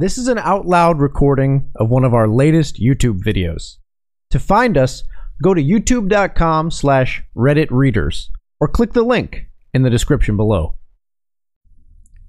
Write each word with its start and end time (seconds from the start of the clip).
This 0.00 0.16
is 0.16 0.28
an 0.28 0.38
out 0.38 0.64
loud 0.64 1.00
recording 1.00 1.72
of 1.74 1.88
one 1.88 2.04
of 2.04 2.14
our 2.14 2.28
latest 2.28 2.80
YouTube 2.80 3.18
videos. 3.18 3.78
To 4.30 4.38
find 4.38 4.78
us, 4.78 5.02
go 5.42 5.54
to 5.54 5.60
youtube.com 5.60 6.70
slash 6.70 7.24
Reddit 7.36 7.66
readers 7.72 8.30
or 8.60 8.68
click 8.68 8.92
the 8.92 9.02
link 9.02 9.48
in 9.74 9.82
the 9.82 9.90
description 9.90 10.36
below. 10.36 10.76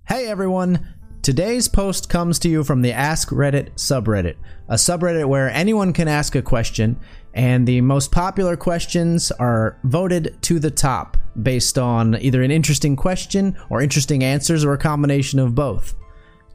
Hey 0.08 0.26
everyone! 0.26 0.96
Today's 1.22 1.68
post 1.68 2.10
comes 2.10 2.40
to 2.40 2.50
you 2.50 2.64
from 2.64 2.82
the 2.82 2.92
Ask 2.92 3.30
Reddit 3.30 3.74
subreddit, 3.76 4.38
a 4.68 4.74
subreddit 4.74 5.28
where 5.28 5.52
anyone 5.52 5.94
can 5.94 6.08
ask 6.08 6.34
a 6.34 6.42
question, 6.42 7.00
and 7.36 7.68
the 7.68 7.82
most 7.82 8.12
popular 8.12 8.58
questions 8.58 9.32
are 9.34 9.78
voted 9.84 10.36
to 10.42 10.58
the 10.58 10.72
top 10.72 11.18
based 11.44 11.78
on 11.78 12.20
either 12.20 12.42
an 12.42 12.50
interesting 12.50 12.96
question 12.96 13.56
or 13.70 13.80
interesting 13.80 14.24
answers 14.24 14.66
or 14.66 14.74
a 14.74 14.78
combination 14.80 15.38
of 15.38 15.54
both. 15.54 15.94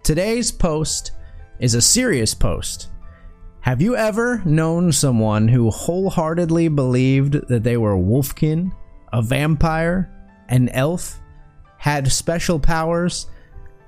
Today's 0.05 0.53
post 0.53 1.13
is 1.59 1.75
a 1.75 1.81
serious 1.81 2.35
post. 2.35 2.91
Have 3.61 3.81
you 3.81 3.97
ever 3.97 4.43
known 4.45 4.93
someone 4.93 5.49
who 5.49 5.71
wholeheartedly 5.71 6.69
believed 6.69 7.49
that 7.49 7.63
they 7.63 7.79
were 7.79 7.97
Wolfkin, 7.97 8.71
a 9.15 9.23
vampire, 9.23 10.13
an 10.51 10.69
elf, 10.69 11.19
had 11.79 12.13
special 12.13 12.61
powers, 12.61 13.29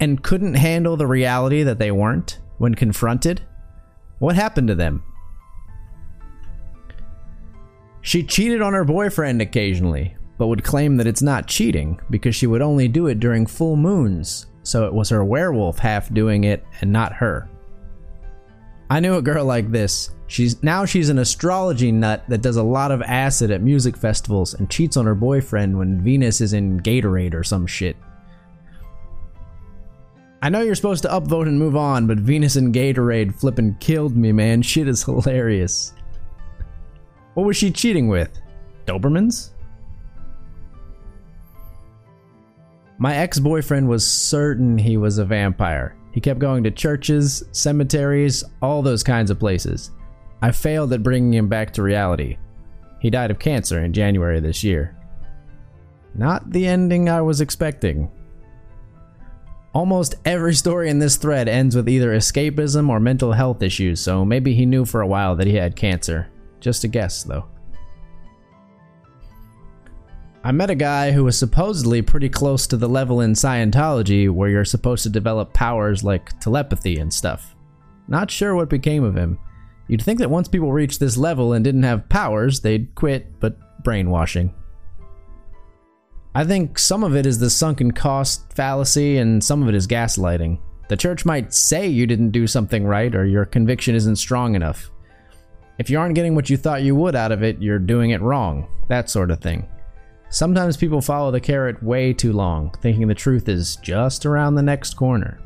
and 0.01 0.23
couldn't 0.23 0.55
handle 0.55 0.97
the 0.97 1.07
reality 1.07 1.63
that 1.65 1.79
they 1.79 1.91
weren't 1.91 2.41
when 2.57 2.75
confronted? 2.75 3.43
What 4.19 4.37
happened 4.37 4.69
to 4.69 4.75
them? 4.75 5.05
She 8.01 8.23
cheated 8.23 8.63
on 8.63 8.73
her 8.73 8.85
boyfriend 8.85 9.43
occasionally, 9.43 10.17
but 10.39 10.47
would 10.47 10.65
claim 10.65 10.97
that 10.97 11.07
it's 11.07 11.21
not 11.21 11.47
cheating 11.47 12.01
because 12.09 12.35
she 12.35 12.47
would 12.47 12.63
only 12.63 12.89
do 12.89 13.07
it 13.07 13.21
during 13.21 13.45
full 13.45 13.77
moons 13.77 14.47
so 14.67 14.87
it 14.87 14.93
was 14.93 15.09
her 15.11 15.25
werewolf 15.25 15.79
half 15.79 16.13
doing 16.13 16.45
it 16.45 16.65
and 16.81 16.93
not 16.93 17.13
her. 17.13 17.49
I 18.91 19.01
knew 19.01 19.17
a 19.17 19.23
girl 19.23 19.45
like 19.45 19.71
this. 19.71 20.11
She's 20.29 20.63
now 20.63 20.85
she's 20.85 21.09
an 21.09 21.19
astrology 21.19 21.93
nut 21.93 22.25
that 22.29 22.43
does 22.43 22.57
a 22.57 22.63
lot 22.63 22.91
of 22.91 23.03
acid 23.03 23.51
at 23.51 23.63
music 23.63 23.97
festivals 23.97 24.55
and 24.55 24.71
cheats 24.71 24.97
on 24.97 25.07
her 25.07 25.15
boyfriend 25.15 25.79
when 25.79 26.01
Venus 26.01 26.41
is 26.41 26.53
in 26.53 26.81
Gatorade 26.81 27.35
or 27.35 27.45
some 27.45 27.67
shit. 27.67 27.97
I 30.43 30.49
know 30.49 30.61
you're 30.61 30.75
supposed 30.75 31.03
to 31.03 31.09
upvote 31.09 31.49
and 31.49 31.59
move 31.59 31.77
on, 31.77 32.07
but 32.07 32.19
Venus 32.19 32.57
and 32.57 32.75
Gatorade 32.75 33.35
flippin' 33.35 33.77
killed 33.81 34.17
me, 34.17 34.33
man. 34.33 34.63
Shit 34.63 34.87
is 34.87 35.03
hilarious. 35.05 35.95
What 37.35 37.47
was 37.47 37.57
she 37.57 37.71
cheating 37.71 38.09
with? 38.09 38.31
Dobermans? 38.87 39.51
My 42.99 43.17
ex 43.17 43.39
boyfriend 43.39 43.89
was 43.89 44.07
certain 44.07 44.79
he 44.79 44.97
was 44.97 45.19
a 45.19 45.25
vampire. 45.25 45.97
He 46.13 46.21
kept 46.21 46.41
going 46.41 46.65
to 46.65 46.71
churches, 46.71 47.45
cemeteries, 47.53 48.43
all 48.63 48.81
those 48.81 49.03
kinds 49.03 49.31
of 49.31 49.39
places. 49.39 49.91
I 50.41 50.51
failed 50.51 50.93
at 50.95 51.03
bringing 51.03 51.35
him 51.35 51.49
back 51.49 51.73
to 51.75 51.83
reality. 51.83 52.39
He 53.01 53.11
died 53.11 53.31
of 53.31 53.39
cancer 53.39 53.85
in 53.85 53.93
January 53.93 54.41
this 54.41 54.65
year. 54.65 54.97
Not 56.15 56.51
the 56.51 56.67
ending 56.67 57.11
I 57.11 57.21
was 57.21 57.43
expecting. 57.43 58.11
Almost 59.75 60.15
every 60.25 60.55
story 60.55 60.89
in 60.89 60.99
this 60.99 61.17
thread 61.17 61.49
ends 61.49 61.77
with 61.77 61.91
either 61.91 62.17
escapism 62.17 62.89
or 62.89 62.99
mental 62.99 63.33
health 63.33 63.63
issues, 63.63 64.01
so 64.01 64.25
maybe 64.25 64.55
he 64.55 64.65
knew 64.65 64.87
for 64.87 65.03
a 65.03 65.07
while 65.07 65.37
that 65.37 65.47
he 65.47 65.55
had 65.55 65.77
cancer. 65.77 66.29
Just 66.61 66.85
a 66.85 66.89
guess, 66.89 67.23
though. 67.23 67.45
I 70.47 70.53
met 70.53 70.71
a 70.71 70.77
guy 70.77 71.11
who 71.11 71.25
was 71.25 71.37
supposedly 71.37 72.03
pretty 72.03 72.29
close 72.29 72.69
to 72.69 72.77
the 72.77 72.89
level 72.89 73.21
in 73.21 73.33
Scientology 73.33 74.31
where 74.31 74.49
you're 74.49 74.65
supposed 74.65 75.03
to 75.03 75.11
develop 75.11 75.53
powers 75.53 76.05
like 76.05 76.39
telepathy 76.39 76.99
and 77.01 77.13
stuff. 77.13 77.57
Not 78.07 78.31
sure 78.31 78.55
what 78.55 78.71
became 78.71 79.03
of 79.03 79.17
him. 79.17 79.41
You'd 79.89 80.03
think 80.03 80.21
that 80.21 80.31
once 80.31 80.47
people 80.47 80.73
reached 80.73 81.01
this 81.01 81.17
level 81.17 81.53
and 81.53 81.65
didn't 81.65 81.83
have 81.83 82.09
powers, 82.09 82.61
they'd 82.61 82.95
quit, 82.95 83.41
but 83.41 83.59
brainwashing. 83.83 84.55
I 86.33 86.45
think 86.45 86.79
some 86.79 87.03
of 87.03 87.17
it 87.17 87.27
is 87.27 87.41
the 87.41 87.51
sunken 87.51 87.91
cost 87.91 88.53
fallacy 88.53 89.19
and 89.19 89.43
some 89.43 89.65
of 89.65 89.69
it 89.69 89.75
is 89.75 89.89
gaslighting. 89.89 90.61
The 90.89 90.97
church 90.97 91.25
might 91.25 91.55
say 91.55 91.89
you 91.89 92.07
didn't 92.07 92.31
do 92.31 92.47
something 92.47 92.87
right 92.87 93.13
or 93.17 93.27
your 93.27 93.47
conviction 93.47 93.97
isn't 93.97 94.15
strong 94.15 94.55
enough. 94.55 94.93
If 95.81 95.91
you 95.91 95.99
aren't 95.99 96.15
getting 96.15 96.37
what 96.37 96.49
you 96.49 96.57
thought 96.57 96.85
you 96.85 96.95
would 96.95 97.17
out 97.17 97.33
of 97.33 97.43
it, 97.43 97.61
you're 97.61 97.81
doing 97.81 98.11
it 98.11 98.23
wrong. 98.23 98.69
That 98.87 99.11
sort 99.11 99.33
of 99.33 99.41
thing. 99.41 99.69
Sometimes 100.29 100.77
people 100.77 101.01
follow 101.01 101.31
the 101.31 101.41
carrot 101.41 101.83
way 101.83 102.13
too 102.13 102.33
long, 102.33 102.75
thinking 102.83 103.07
the 103.07 103.15
truth 103.15 103.49
is 103.49 103.77
just 103.77 104.27
around 104.27 104.55
the 104.55 104.63
next 104.63 104.95
corner. 104.95 105.41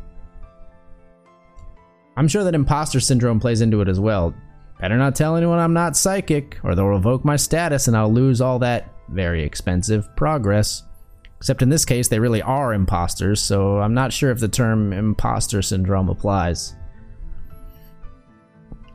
I'm 2.17 2.29
sure 2.29 2.45
that 2.45 2.55
imposter 2.55 3.01
syndrome 3.01 3.41
plays 3.41 3.61
into 3.61 3.81
it 3.81 3.89
as 3.89 4.01
well. 4.01 4.35
Better 4.81 4.97
not 4.97 5.15
tell 5.15 5.37
anyone 5.37 5.59
I'm 5.59 5.75
not 5.75 5.97
psychic, 5.97 6.59
or 6.63 6.75
they'll 6.75 6.87
revoke 6.87 7.25
my 7.25 7.37
status 7.37 7.87
and 7.87 7.97
I'll 7.97 8.13
lose 8.13 8.41
all 8.41 8.59
that 8.61 8.93
very 9.09 9.43
expensive 9.43 10.09
progress. 10.17 10.83
Except 11.37 11.63
in 11.63 11.69
this 11.69 11.85
case, 11.85 12.09
they 12.09 12.19
really 12.19 12.43
are 12.43 12.75
imposters, 12.75 13.41
so 13.41 13.79
I'm 13.79 13.95
not 13.95 14.13
sure 14.13 14.31
if 14.31 14.41
the 14.41 14.49
term 14.49 14.93
imposter 14.93 15.63
syndrome 15.63 16.09
applies. 16.09 16.75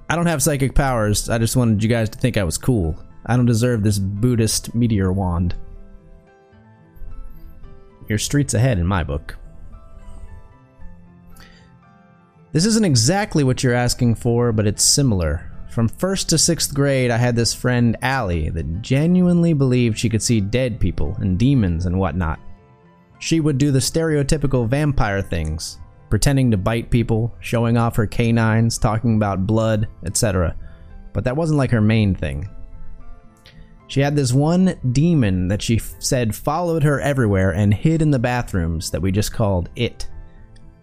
I 0.10 0.16
don't 0.16 0.28
have 0.28 0.44
psychic 0.44 0.76
powers, 0.76 1.30
I 1.30 1.38
just 1.38 1.56
wanted 1.56 1.82
you 1.82 1.90
guys 1.90 2.10
to 2.10 2.18
think 2.20 2.38
I 2.38 2.44
was 2.44 2.58
cool. 2.58 2.96
I 3.26 3.36
don't 3.36 3.48
deserve 3.48 3.82
this 3.82 3.98
Buddhist 3.98 4.76
meteor 4.76 5.12
wand. 5.12 5.56
Your 8.08 8.20
streets 8.20 8.54
ahead 8.54 8.78
in 8.78 8.86
my 8.86 9.04
book. 9.04 9.38
This 12.52 12.66
isn't 12.66 12.86
exactly 12.86 13.44
what 13.44 13.64
you're 13.64 13.74
asking 13.74 14.16
for, 14.16 14.52
but 14.52 14.66
it's 14.66 14.84
similar. 14.84 15.52
From 15.70 15.90
first 15.90 16.30
to 16.30 16.38
sixth 16.38 16.74
grade, 16.74 17.12
I 17.12 17.18
had 17.18 17.36
this 17.36 17.54
friend, 17.54 17.98
Allie, 18.02 18.50
that 18.50 18.82
genuinely 18.82 19.52
believed 19.52 20.00
she 20.00 20.08
could 20.08 20.24
see 20.24 20.40
dead 20.40 20.80
people 20.80 21.18
and 21.20 21.38
demons 21.38 21.86
and 21.86 22.00
whatnot. 22.00 22.40
She 23.20 23.42
would 23.42 23.58
do 23.58 23.72
the 23.72 23.80
stereotypical 23.80 24.70
vampire 24.70 25.22
things, 25.22 25.80
pretending 26.10 26.50
to 26.52 26.58
bite 26.58 26.90
people, 26.90 27.36
showing 27.42 27.76
off 27.76 27.98
her 27.98 28.08
canines, 28.08 28.78
talking 28.78 29.18
about 29.18 29.46
blood, 29.46 29.90
etc. 30.06 30.56
But 31.12 31.26
that 31.26 31.36
wasn't 31.36 31.58
like 31.58 31.72
her 31.72 31.82
main 31.82 32.16
thing. 32.16 32.48
She 33.88 34.02
had 34.02 34.16
this 34.16 34.34
one 34.34 34.76
demon 34.92 35.48
that 35.48 35.62
she 35.62 35.78
f- 35.78 35.96
said 36.00 36.36
followed 36.36 36.84
her 36.84 37.00
everywhere 37.00 37.52
and 37.54 37.74
hid 37.74 38.02
in 38.02 38.12
the 38.12 38.20
bathrooms 38.20 38.92
that 38.92 39.02
we 39.02 39.12
just 39.12 39.32
called 39.32 39.70
it. 39.76 40.08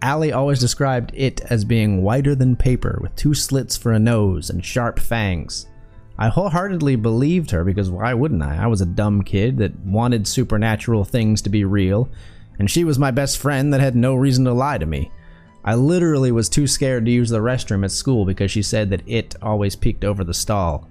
Allie 0.01 0.33
always 0.33 0.59
described 0.59 1.11
it 1.13 1.41
as 1.49 1.63
being 1.63 2.03
whiter 2.03 2.35
than 2.35 2.55
paper 2.55 2.99
with 3.01 3.15
two 3.15 3.33
slits 3.33 3.77
for 3.77 3.91
a 3.91 3.99
nose 3.99 4.49
and 4.49 4.63
sharp 4.63 4.99
fangs. 4.99 5.67
I 6.17 6.27
wholeheartedly 6.27 6.97
believed 6.97 7.51
her 7.51 7.63
because 7.63 7.89
why 7.89 8.13
wouldn't 8.13 8.43
I? 8.43 8.63
I 8.63 8.67
was 8.67 8.81
a 8.81 8.85
dumb 8.85 9.23
kid 9.23 9.57
that 9.57 9.79
wanted 9.79 10.27
supernatural 10.27 11.05
things 11.05 11.41
to 11.43 11.49
be 11.49 11.65
real, 11.65 12.09
and 12.59 12.69
she 12.69 12.83
was 12.83 12.99
my 12.99 13.11
best 13.11 13.37
friend 13.37 13.73
that 13.73 13.81
had 13.81 13.95
no 13.95 14.13
reason 14.13 14.45
to 14.45 14.53
lie 14.53 14.77
to 14.77 14.85
me. 14.85 15.11
I 15.65 15.75
literally 15.75 16.31
was 16.31 16.49
too 16.49 16.67
scared 16.67 17.05
to 17.05 17.11
use 17.11 17.29
the 17.29 17.39
restroom 17.39 17.85
at 17.85 17.91
school 17.91 18.25
because 18.25 18.51
she 18.51 18.61
said 18.61 18.89
that 18.89 19.07
it 19.07 19.35
always 19.41 19.75
peeked 19.75 20.03
over 20.03 20.23
the 20.23 20.33
stall. 20.33 20.87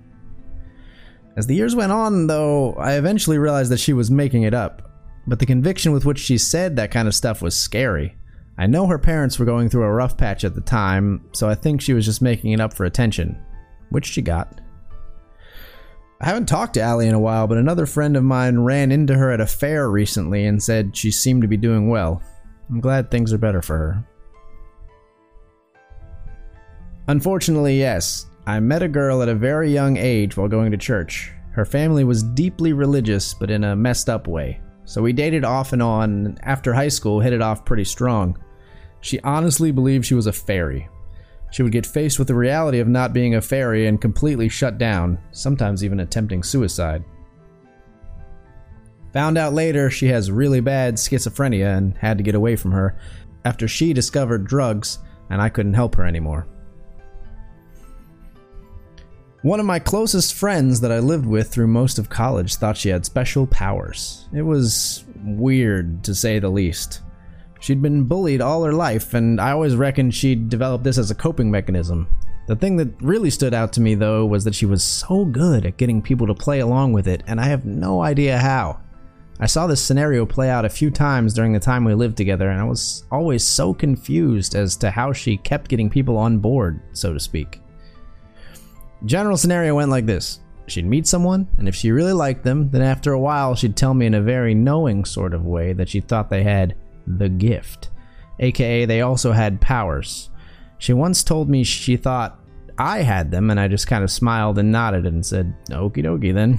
As 1.37 1.47
the 1.47 1.55
years 1.55 1.75
went 1.75 1.93
on, 1.93 2.27
though, 2.27 2.75
I 2.75 2.95
eventually 2.95 3.39
realized 3.39 3.71
that 3.71 3.81
she 3.81 3.93
was 3.93 4.11
making 4.11 4.43
it 4.43 4.55
up. 4.55 4.91
But 5.27 5.39
the 5.39 5.47
conviction 5.47 5.93
with 5.93 6.05
which 6.05 6.19
she 6.19 6.37
said 6.37 6.77
that 6.77 6.91
kind 6.91 7.09
of 7.09 7.15
stuff 7.15 7.41
was 7.41 7.57
scary. 7.57 8.17
I 8.59 8.67
know 8.67 8.87
her 8.87 8.99
parents 8.99 9.39
were 9.39 9.47
going 9.47 9.71
through 9.71 9.85
a 9.85 9.93
rough 9.93 10.17
patch 10.17 10.45
at 10.45 10.55
the 10.55 10.61
time, 10.61 11.25
so 11.33 11.49
I 11.49 11.55
think 11.55 11.81
she 11.81 11.95
was 11.95 12.05
just 12.05 12.21
making 12.21 12.53
it 12.53 12.61
up 12.61 12.75
for 12.75 12.85
attention. 12.85 13.41
Which 13.89 14.07
she 14.07 14.21
got. 14.21 14.61
I 16.21 16.27
haven't 16.27 16.47
talked 16.47 16.75
to 16.75 16.83
Allie 16.83 17.09
in 17.09 17.15
a 17.15 17.21
while, 17.21 17.47
but 17.47 17.59
another 17.59 17.87
friend 17.87 18.17
of 18.17 18.23
mine 18.23 18.61
ran 18.61 18.93
into 18.93 19.15
her 19.15 19.31
at 19.31 19.41
a 19.41 19.47
fair 19.47 19.91
recently 19.91 20.47
and 20.47 20.63
said 20.63 20.97
she 20.97 21.11
seemed 21.11 21.43
to 21.43 21.49
be 21.49 21.57
doing 21.57 21.89
well. 21.89 22.23
I'm 22.69 22.81
glad 22.81 23.11
things 23.11 23.33
are 23.33 23.39
better 23.39 23.63
for 23.63 23.77
her. 23.77 24.05
Unfortunately, 27.09 27.79
yes, 27.79 28.27
I 28.45 28.59
met 28.59 28.83
a 28.83 28.89
girl 28.89 29.23
at 29.23 29.29
a 29.29 29.35
very 29.35 29.73
young 29.73 29.97
age 29.97 30.37
while 30.37 30.49
going 30.49 30.73
to 30.73 30.77
church. 30.77 31.33
Her 31.53 31.65
family 31.65 32.03
was 32.03 32.25
deeply 32.25 32.73
religious, 32.73 33.35
but 33.35 33.51
in 33.51 33.63
a 33.63 33.77
messed 33.77 34.09
up 34.09 34.27
way. 34.27 34.61
So 34.85 35.01
we 35.01 35.13
dated 35.13 35.45
off 35.45 35.73
and 35.73 35.81
on, 35.81 36.27
and 36.27 36.41
after 36.43 36.73
high 36.73 36.89
school, 36.89 37.21
hit 37.21 37.33
it 37.33 37.41
off 37.41 37.65
pretty 37.65 37.85
strong. 37.85 38.37
She 39.01 39.21
honestly 39.21 39.71
believed 39.71 40.05
she 40.05 40.15
was 40.15 40.27
a 40.27 40.33
fairy. 40.33 40.89
She 41.53 41.63
would 41.63 41.71
get 41.71 41.87
faced 41.87 42.19
with 42.19 42.29
the 42.29 42.35
reality 42.35 42.81
of 42.81 42.89
not 42.89 43.13
being 43.13 43.37
a 43.37 43.41
fairy 43.41 43.87
and 43.87 44.01
completely 44.01 44.49
shut 44.49 44.77
down, 44.77 45.19
sometimes 45.31 45.85
even 45.85 46.01
attempting 46.01 46.43
suicide. 46.43 47.05
Found 49.13 49.39
out 49.39 49.53
later 49.53 49.91
she 49.91 50.09
has 50.09 50.31
really 50.31 50.61
bad 50.61 50.95
schizophrenia 50.95 51.77
and 51.77 51.97
had 51.99 52.17
to 52.19 52.25
get 52.25 52.35
away 52.35 52.57
from 52.57 52.73
her 52.73 52.99
after 53.45 53.69
she 53.69 53.93
discovered 53.93 54.47
drugs 54.47 54.99
and 55.29 55.41
I 55.41 55.51
couldn't 55.51 55.75
help 55.75 55.95
her 55.97 56.07
anymore. 56.07 56.47
One 59.43 59.59
of 59.59 59.67
my 59.67 59.81
closest 59.81 60.35
friends 60.35 60.81
that 60.83 60.93
I 60.93 61.01
lived 61.01 61.27
with 61.27 61.49
through 61.51 61.67
most 61.67 61.99
of 61.99 62.09
college 62.09 62.55
thought 62.55 62.77
she 62.77 62.91
had 62.91 63.05
special 63.05 63.45
powers. 63.49 64.29
It 64.33 64.43
was 64.43 65.05
weird, 65.25 66.05
to 66.05 66.15
say 66.15 66.39
the 66.39 66.49
least. 66.49 67.01
She'd 67.59 67.83
been 67.83 68.05
bullied 68.05 68.41
all 68.41 68.63
her 68.63 68.73
life, 68.73 69.15
and 69.15 69.41
I 69.41 69.51
always 69.51 69.75
reckoned 69.75 70.15
she'd 70.15 70.49
developed 70.49 70.85
this 70.85 70.97
as 70.97 71.11
a 71.11 71.17
coping 71.17 71.51
mechanism. 71.51 72.07
The 72.47 72.55
thing 72.55 72.77
that 72.77 73.03
really 73.03 73.31
stood 73.31 73.53
out 73.53 73.73
to 73.73 73.81
me, 73.81 73.97
though, 73.97 74.25
was 74.25 74.45
that 74.45 74.55
she 74.55 74.67
was 74.67 74.85
so 74.85 75.25
good 75.25 75.67
at 75.67 75.77
getting 75.77 76.03
people 76.03 76.29
to 76.29 76.35
play 76.35 76.61
along 76.61 76.93
with 76.93 77.09
it, 77.09 77.25
and 77.27 77.41
I 77.41 77.47
have 77.47 77.65
no 77.65 78.01
idea 78.01 78.39
how. 78.39 78.79
I 79.41 79.47
saw 79.47 79.67
this 79.67 79.83
scenario 79.83 80.25
play 80.25 80.51
out 80.51 80.65
a 80.65 80.71
few 80.71 80.89
times 80.89 81.35
during 81.35 81.53
the 81.53 81.59
time 81.59 81.85
we 81.85 81.95
lived 81.95 82.17
together, 82.17 82.49
and 82.49 82.61
I 82.61 82.65
was 82.65 83.03
always 83.11 83.43
so 83.43 83.75
confused 83.75 84.55
as 84.55 84.77
to 84.77 84.91
how 84.93 85.13
she 85.13 85.37
kept 85.37 85.69
getting 85.69 85.91
people 85.91 86.17
on 86.17 86.39
board, 86.39 86.81
so 86.93 87.13
to 87.13 87.19
speak. 87.19 87.62
General 89.05 89.37
scenario 89.37 89.75
went 89.75 89.91
like 89.91 90.07
this 90.07 90.41
She'd 90.67 90.87
meet 90.87 91.07
someone, 91.07 91.49
and 91.59 91.69
if 91.69 91.75
she 91.75 91.91
really 91.91 92.13
liked 92.13 92.45
them, 92.45 92.71
then 92.71 92.83
after 92.83 93.13
a 93.13 93.21
while 93.21 93.55
she'd 93.55 93.77
tell 93.77 93.95
me 93.95 94.07
in 94.07 94.15
a 94.15 94.23
very 94.23 94.55
knowing 94.55 95.05
sort 95.05 95.35
of 95.35 95.45
way 95.45 95.73
that 95.73 95.89
she 95.89 96.01
thought 96.01 96.31
they 96.31 96.45
had 96.45 96.77
the 97.07 97.29
gift, 97.29 97.91
aka 98.39 98.85
they 98.85 99.01
also 99.01 99.33
had 99.33 99.61
powers. 99.61 100.31
She 100.79 100.93
once 100.93 101.25
told 101.25 101.49
me 101.49 101.65
she 101.65 101.97
thought 101.97 102.39
I 102.79 103.03
had 103.03 103.31
them, 103.31 103.51
and 103.51 103.59
I 103.61 103.69
just 103.69 103.87
kind 103.87 104.05
of 104.05 104.11
smiled 104.11 104.59
and 104.59 104.73
nodded 104.73 105.07
and 105.07 105.25
said, 105.25 105.55
Okie 105.69 106.05
dokie 106.05 106.35
then. 106.35 106.59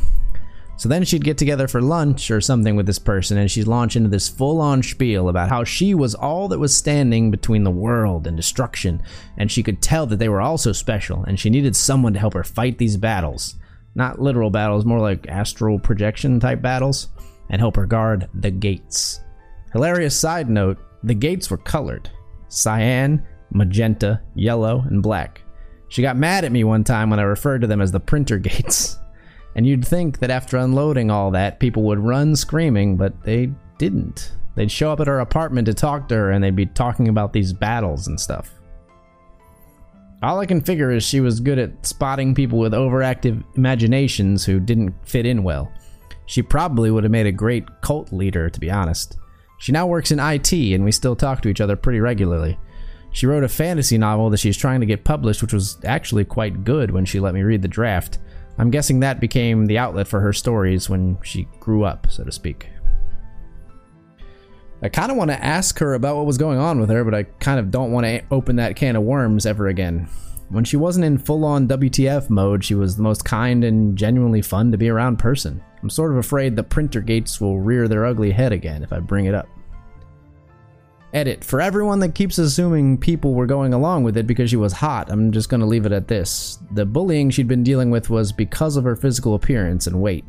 So 0.84 0.90
then 0.90 1.06
she'd 1.06 1.24
get 1.24 1.38
together 1.38 1.70
for 1.70 1.82
lunch 1.82 2.30
or 2.30 2.42
something 2.42 2.76
with 2.76 2.86
this 2.86 3.00
person, 3.00 3.38
and 3.38 3.50
she'd 3.50 3.68
launch 3.68 3.96
into 3.96 4.10
this 4.10 4.28
full 4.28 4.60
on 4.60 4.84
spiel 4.84 5.30
about 5.30 5.48
how 5.48 5.64
she 5.64 5.94
was 5.94 6.14
all 6.14 6.50
that 6.50 6.60
was 6.60 6.76
standing 6.76 7.32
between 7.32 7.64
the 7.64 7.72
world 7.72 8.28
and 8.28 8.36
destruction, 8.36 9.02
and 9.38 9.50
she 9.50 9.64
could 9.64 9.82
tell 9.82 10.06
that 10.08 10.20
they 10.20 10.28
were 10.28 10.42
also 10.42 10.74
special, 10.74 11.24
and 11.24 11.40
she 11.40 11.50
needed 11.50 11.74
someone 11.74 12.12
to 12.12 12.20
help 12.20 12.34
her 12.34 12.44
fight 12.44 12.78
these 12.80 12.98
battles. 12.98 13.56
Not 13.96 14.20
literal 14.20 14.50
battles, 14.50 14.84
more 14.84 15.00
like 15.00 15.26
astral 15.30 15.80
projection 15.80 16.38
type 16.42 16.62
battles, 16.62 17.08
and 17.50 17.62
help 17.62 17.78
her 17.78 17.86
guard 17.86 18.28
the 18.34 18.52
gates. 18.52 19.22
Hilarious 19.72 20.20
side 20.20 20.50
note 20.50 20.80
the 21.02 21.16
gates 21.16 21.50
were 21.50 21.60
colored 21.60 22.10
cyan, 22.50 23.26
magenta, 23.52 24.22
yellow, 24.36 24.84
and 24.90 25.02
black. 25.02 25.44
She 25.88 26.02
got 26.02 26.18
mad 26.18 26.44
at 26.44 26.52
me 26.52 26.66
one 26.66 26.84
time 26.84 27.10
when 27.10 27.20
I 27.20 27.24
referred 27.24 27.62
to 27.62 27.68
them 27.68 27.80
as 27.80 27.94
the 27.94 28.02
printer 28.02 28.38
gates. 28.38 28.98
And 29.56 29.68
you'd 29.68 29.86
think 29.86 30.20
that 30.20 30.32
after 30.32 30.58
unloading 30.58 31.12
all 31.12 31.32
that, 31.32 31.60
people 31.60 31.84
would 31.84 32.00
run 32.00 32.36
screaming, 32.36 32.98
but 32.98 33.24
they 33.24 33.52
didn't. 33.78 34.34
They'd 34.56 34.72
show 34.72 34.92
up 34.92 35.00
at 35.00 35.08
her 35.08 35.20
apartment 35.20 35.66
to 35.68 35.74
talk 35.74 36.08
to 36.08 36.16
her 36.16 36.32
and 36.32 36.44
they'd 36.44 36.56
be 36.56 36.66
talking 36.66 37.08
about 37.08 37.34
these 37.34 37.54
battles 37.54 38.08
and 38.08 38.20
stuff. 38.20 38.52
All 40.22 40.40
I 40.40 40.46
can 40.46 40.62
figure 40.62 40.90
is 40.92 41.04
she 41.04 41.20
was 41.20 41.40
good 41.40 41.60
at 41.60 41.86
spotting 41.86 42.34
people 42.34 42.58
with 42.58 42.72
overactive 42.72 43.44
imaginations 43.56 44.46
who 44.46 44.60
didn't 44.60 44.94
fit 45.06 45.26
in 45.26 45.44
well. 45.44 45.72
She 46.28 46.42
probably 46.42 46.92
would 46.92 47.04
have 47.04 47.12
made 47.12 47.26
a 47.26 47.32
great 47.32 47.66
cult 47.82 48.14
leader, 48.14 48.50
to 48.50 48.60
be 48.60 48.72
honest. 48.72 49.18
She 49.58 49.74
now 49.74 49.86
works 49.86 50.12
in 50.12 50.20
IT, 50.20 50.54
and 50.54 50.86
we 50.86 50.94
still 50.94 51.16
talk 51.16 51.42
to 51.42 51.50
each 51.50 51.60
other 51.60 51.76
pretty 51.76 52.00
regularly. 52.00 52.58
She 53.12 53.28
wrote 53.28 53.44
a 53.44 53.50
fantasy 53.50 53.98
novel 53.98 54.30
that 54.30 54.40
she's 54.40 54.56
trying 54.56 54.80
to 54.80 54.86
get 54.86 55.04
published, 55.04 55.42
which 55.42 55.54
was 55.54 55.78
actually 55.84 56.24
quite 56.24 56.64
good 56.64 56.92
when 56.92 57.04
she 57.06 57.20
let 57.20 57.34
me 57.34 57.44
read 57.44 57.62
the 57.62 57.68
draft. 57.68 58.20
I'm 58.58 58.72
guessing 58.72 59.00
that 59.00 59.20
became 59.20 59.66
the 59.66 59.78
outlet 59.78 60.08
for 60.08 60.20
her 60.20 60.34
stories 60.34 60.90
when 60.90 61.18
she 61.24 61.48
grew 61.60 61.84
up, 61.84 62.08
so 62.10 62.24
to 62.24 62.32
speak. 62.32 62.68
I 64.82 64.90
kind 64.90 65.12
of 65.12 65.18
want 65.18 65.32
to 65.32 65.44
ask 65.44 65.80
her 65.80 65.94
about 65.94 66.18
what 66.18 66.26
was 66.26 66.38
going 66.38 66.60
on 66.60 66.80
with 66.80 66.90
her, 66.90 67.04
but 67.04 67.16
I 67.16 67.24
kind 67.24 67.60
of 67.60 67.72
don't 67.72 67.92
want 67.92 68.06
to 68.06 68.22
open 68.32 68.58
that 68.58 68.76
can 68.76 68.96
of 68.96 69.04
worms 69.04 69.46
ever 69.46 69.68
again. 69.68 70.10
When 70.50 70.66
she 70.66 70.78
wasn't 70.78 71.06
in 71.06 71.18
full 71.18 71.46
on 71.46 71.68
WTF 71.68 72.30
mode, 72.30 72.64
she 72.64 72.76
was 72.76 72.96
the 72.96 73.02
most 73.02 73.24
kind 73.24 73.64
and 73.64 73.98
genuinely 73.98 74.42
fun 74.42 74.72
to 74.72 74.78
be 74.78 74.90
around 74.90 75.18
person. 75.18 75.64
I'm 75.82 75.90
sort 75.90 76.12
of 76.12 76.18
afraid 76.18 76.56
the 76.56 76.64
printer 76.64 77.02
gates 77.02 77.42
will 77.42 77.60
rear 77.60 77.88
their 77.88 78.06
ugly 78.06 78.32
head 78.32 78.52
again 78.52 78.84
if 78.84 78.94
I 78.94 79.00
bring 79.00 79.26
it 79.26 79.34
up. 79.34 79.48
Edit. 81.14 81.44
For 81.44 81.62
everyone 81.62 82.00
that 82.00 82.16
keeps 82.16 82.40
assuming 82.40 82.98
people 82.98 83.36
were 83.36 83.46
going 83.46 83.74
along 83.74 84.04
with 84.04 84.18
it 84.18 84.26
because 84.26 84.50
she 84.50 84.56
was 84.56 84.74
hot, 84.74 85.12
I'm 85.12 85.32
just 85.32 85.48
to 85.50 85.58
leave 85.58 85.86
it 85.86 85.92
at 85.92 86.08
this. 86.08 86.58
The 86.72 86.86
bullying 86.86 87.30
she'd 87.30 87.48
been 87.48 87.64
dealing 87.64 87.92
with 87.92 88.10
was 88.10 88.32
because 88.32 88.78
of 88.78 88.84
her 88.84 88.96
physical 88.96 89.36
appearance 89.36 89.86
and 89.86 90.02
weight. 90.02 90.26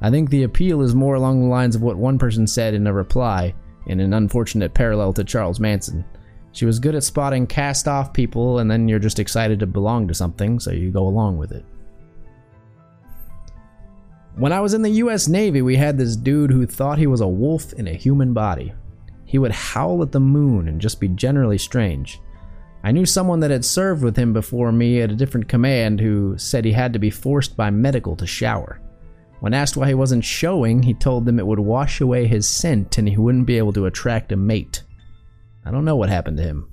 I 0.00 0.10
think 0.10 0.30
the 0.30 0.42
appeal 0.42 0.82
is 0.82 0.94
more 0.94 1.14
along 1.14 1.40
the 1.40 1.48
lines 1.48 1.76
of 1.76 1.82
what 1.82 1.96
one 1.96 2.18
person 2.18 2.48
said 2.48 2.74
in 2.74 2.88
a 2.88 2.92
reply, 2.92 3.54
in 3.86 4.00
an 4.00 4.12
unfortunate 4.12 4.74
parallel 4.74 5.12
to 5.12 5.24
Charles 5.24 5.60
Manson. 5.60 6.04
She 6.50 6.66
was 6.66 6.80
good 6.80 6.96
at 6.96 7.04
spotting 7.04 7.46
cast 7.46 7.86
off 7.86 8.12
people, 8.12 8.58
and 8.58 8.68
then 8.68 8.88
you're 8.88 8.98
just 8.98 9.20
excited 9.20 9.60
to 9.60 9.66
belong 9.66 10.08
to 10.08 10.14
something, 10.14 10.58
so 10.58 10.72
you 10.72 10.90
go 10.90 11.06
along 11.06 11.36
with 11.36 11.52
it. 11.52 11.64
When 14.34 14.52
I 14.52 14.60
was 14.60 14.74
in 14.74 14.82
the 14.82 14.90
US 14.90 15.28
Navy, 15.28 15.62
we 15.62 15.76
had 15.76 15.96
this 15.96 16.16
dude 16.16 16.50
who 16.50 16.66
thought 16.66 16.98
he 16.98 17.06
was 17.06 17.20
a 17.20 17.28
wolf 17.28 17.72
in 17.74 17.86
a 17.86 17.92
human 17.92 18.32
body. 18.32 18.72
He 19.34 19.38
would 19.38 19.50
howl 19.50 20.00
at 20.00 20.12
the 20.12 20.20
moon 20.20 20.68
and 20.68 20.80
just 20.80 21.00
be 21.00 21.08
generally 21.08 21.58
strange. 21.58 22.20
I 22.84 22.92
knew 22.92 23.04
someone 23.04 23.40
that 23.40 23.50
had 23.50 23.64
served 23.64 24.04
with 24.04 24.16
him 24.16 24.32
before 24.32 24.70
me 24.70 25.00
at 25.00 25.10
a 25.10 25.16
different 25.16 25.48
command 25.48 25.98
who 25.98 26.38
said 26.38 26.64
he 26.64 26.70
had 26.70 26.92
to 26.92 27.00
be 27.00 27.10
forced 27.10 27.56
by 27.56 27.68
medical 27.72 28.14
to 28.14 28.28
shower. 28.28 28.80
When 29.40 29.52
asked 29.52 29.76
why 29.76 29.88
he 29.88 29.94
wasn't 29.94 30.24
showing, 30.24 30.84
he 30.84 30.94
told 30.94 31.26
them 31.26 31.40
it 31.40 31.46
would 31.48 31.58
wash 31.58 32.00
away 32.00 32.28
his 32.28 32.48
scent 32.48 32.96
and 32.96 33.08
he 33.08 33.16
wouldn't 33.16 33.48
be 33.48 33.58
able 33.58 33.72
to 33.72 33.86
attract 33.86 34.30
a 34.30 34.36
mate. 34.36 34.84
I 35.64 35.72
don't 35.72 35.84
know 35.84 35.96
what 35.96 36.10
happened 36.10 36.36
to 36.36 36.44
him. 36.44 36.70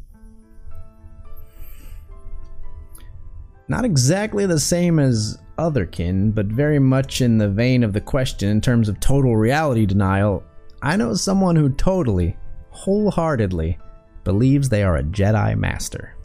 Not 3.67 3.85
exactly 3.85 4.45
the 4.45 4.59
same 4.59 4.99
as 4.99 5.39
otherkin, 5.57 6.35
but 6.35 6.45
very 6.45 6.77
much 6.77 7.21
in 7.21 7.39
the 7.39 7.49
vein 7.49 7.83
of 7.83 7.93
the 7.93 8.01
question 8.01 8.49
in 8.49 8.61
terms 8.61 8.87
of 8.87 8.99
total 8.99 9.35
reality 9.35 9.87
denial. 9.87 10.43
I 10.83 10.95
know 10.95 11.15
someone 11.15 11.55
who 11.55 11.69
totally, 11.69 12.37
wholeheartedly 12.71 13.77
believes 14.23 14.69
they 14.69 14.83
are 14.83 14.97
a 14.97 15.03
Jedi 15.03 15.57
Master. 15.57 16.15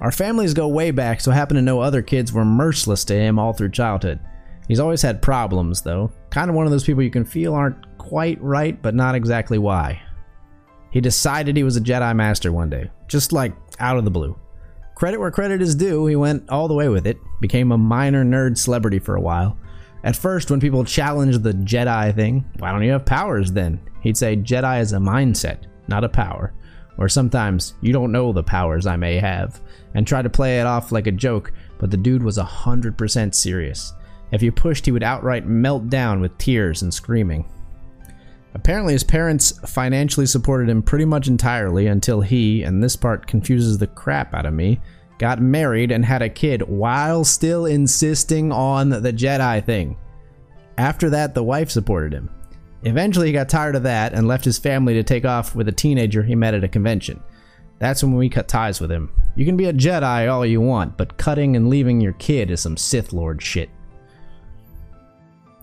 Our 0.00 0.12
families 0.12 0.54
go 0.54 0.68
way 0.68 0.90
back, 0.90 1.20
so 1.20 1.30
I 1.30 1.34
happen 1.34 1.56
to 1.56 1.62
know 1.62 1.80
other 1.80 2.02
kids 2.02 2.32
were 2.32 2.44
merciless 2.44 3.04
to 3.06 3.14
him 3.14 3.38
all 3.38 3.52
through 3.52 3.70
childhood. 3.70 4.20
He's 4.68 4.80
always 4.80 5.02
had 5.02 5.22
problems, 5.22 5.82
though. 5.82 6.12
Kind 6.30 6.50
of 6.50 6.56
one 6.56 6.66
of 6.66 6.72
those 6.72 6.84
people 6.84 7.02
you 7.02 7.10
can 7.10 7.24
feel 7.24 7.54
aren't 7.54 7.98
quite 7.98 8.40
right, 8.42 8.80
but 8.82 8.94
not 8.94 9.14
exactly 9.14 9.58
why. 9.58 10.02
He 10.90 11.00
decided 11.00 11.56
he 11.56 11.62
was 11.62 11.76
a 11.76 11.80
Jedi 11.80 12.14
Master 12.14 12.52
one 12.52 12.70
day, 12.70 12.90
just 13.08 13.32
like 13.32 13.54
out 13.78 13.96
of 13.96 14.04
the 14.04 14.10
blue. 14.10 14.36
Credit 14.94 15.20
where 15.20 15.30
credit 15.30 15.60
is 15.62 15.74
due, 15.74 16.06
he 16.06 16.16
went 16.16 16.48
all 16.48 16.68
the 16.68 16.74
way 16.74 16.88
with 16.88 17.06
it, 17.06 17.18
became 17.40 17.70
a 17.70 17.78
minor 17.78 18.24
nerd 18.24 18.56
celebrity 18.56 18.98
for 18.98 19.14
a 19.14 19.20
while. 19.20 19.58
At 20.04 20.16
first, 20.16 20.50
when 20.50 20.60
people 20.60 20.84
challenged 20.84 21.42
the 21.42 21.52
Jedi 21.52 22.14
thing, 22.14 22.44
why 22.58 22.72
don't 22.72 22.82
you 22.82 22.92
have 22.92 23.04
powers 23.04 23.52
then? 23.52 23.80
He'd 24.02 24.16
say 24.16 24.36
Jedi 24.36 24.80
is 24.80 24.92
a 24.92 24.98
mindset, 24.98 25.64
not 25.88 26.04
a 26.04 26.08
power. 26.08 26.52
Or 26.98 27.08
sometimes, 27.08 27.74
you 27.82 27.92
don't 27.92 28.12
know 28.12 28.32
the 28.32 28.42
powers 28.42 28.86
I 28.86 28.96
may 28.96 29.16
have, 29.16 29.60
and 29.94 30.06
try 30.06 30.22
to 30.22 30.30
play 30.30 30.60
it 30.60 30.66
off 30.66 30.92
like 30.92 31.06
a 31.06 31.12
joke, 31.12 31.52
but 31.78 31.90
the 31.90 31.96
dude 31.96 32.22
was 32.22 32.38
100% 32.38 33.34
serious. 33.34 33.92
If 34.32 34.42
you 34.42 34.50
pushed, 34.50 34.86
he 34.86 34.92
would 34.92 35.02
outright 35.02 35.46
melt 35.46 35.88
down 35.88 36.20
with 36.20 36.36
tears 36.38 36.82
and 36.82 36.92
screaming. 36.92 37.44
Apparently, 38.54 38.94
his 38.94 39.04
parents 39.04 39.52
financially 39.68 40.24
supported 40.24 40.70
him 40.70 40.82
pretty 40.82 41.04
much 41.04 41.28
entirely 41.28 41.88
until 41.88 42.22
he, 42.22 42.62
and 42.62 42.82
this 42.82 42.96
part 42.96 43.26
confuses 43.26 43.76
the 43.76 43.86
crap 43.86 44.32
out 44.32 44.46
of 44.46 44.54
me, 44.54 44.80
got 45.18 45.42
married 45.42 45.92
and 45.92 46.04
had 46.04 46.22
a 46.22 46.28
kid 46.28 46.62
while 46.62 47.24
still 47.24 47.66
insisting 47.66 48.50
on 48.52 48.88
the 48.88 49.12
Jedi 49.12 49.64
thing. 49.64 49.98
After 50.78 51.10
that, 51.10 51.34
the 51.34 51.42
wife 51.42 51.70
supported 51.70 52.14
him. 52.14 52.30
Eventually, 52.82 53.28
he 53.28 53.32
got 53.32 53.48
tired 53.48 53.74
of 53.74 53.82
that 53.84 54.12
and 54.12 54.28
left 54.28 54.44
his 54.44 54.58
family 54.58 54.94
to 54.94 55.02
take 55.02 55.24
off 55.24 55.54
with 55.54 55.68
a 55.68 55.72
teenager 55.72 56.22
he 56.22 56.34
met 56.34 56.54
at 56.54 56.64
a 56.64 56.68
convention. 56.68 57.22
That's 57.78 58.02
when 58.02 58.14
we 58.14 58.28
cut 58.28 58.48
ties 58.48 58.80
with 58.80 58.90
him. 58.90 59.10
You 59.34 59.44
can 59.44 59.56
be 59.56 59.66
a 59.66 59.72
Jedi 59.72 60.32
all 60.32 60.46
you 60.46 60.60
want, 60.60 60.96
but 60.96 61.18
cutting 61.18 61.56
and 61.56 61.68
leaving 61.68 62.00
your 62.00 62.14
kid 62.14 62.50
is 62.50 62.60
some 62.60 62.76
Sith 62.76 63.12
Lord 63.12 63.42
shit. 63.42 63.70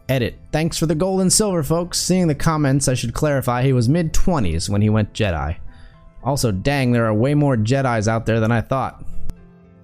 Edit. 0.10 0.38
Thanks 0.51 0.77
for 0.77 0.86
the 0.86 0.96
gold 0.96 1.22
and 1.22 1.32
silver, 1.32 1.63
folks. 1.63 2.00
Seeing 2.00 2.27
the 2.27 2.36
comments, 2.36 2.88
I 2.88 2.93
should 2.93 3.13
clarify 3.13 3.63
he 3.63 3.74
was 3.74 3.88
mid 3.88 4.13
20s 4.13 4.70
when 4.70 4.82
he 4.82 4.89
went 4.89 5.13
Jedi. 5.13 5.58
Also, 6.24 6.51
dang, 6.51 6.91
there 6.91 7.05
are 7.05 7.13
way 7.13 7.34
more 7.34 7.58
Jedi's 7.58 8.08
out 8.08 8.25
there 8.25 8.39
than 8.39 8.51
I 8.51 8.62
thought. 8.62 9.03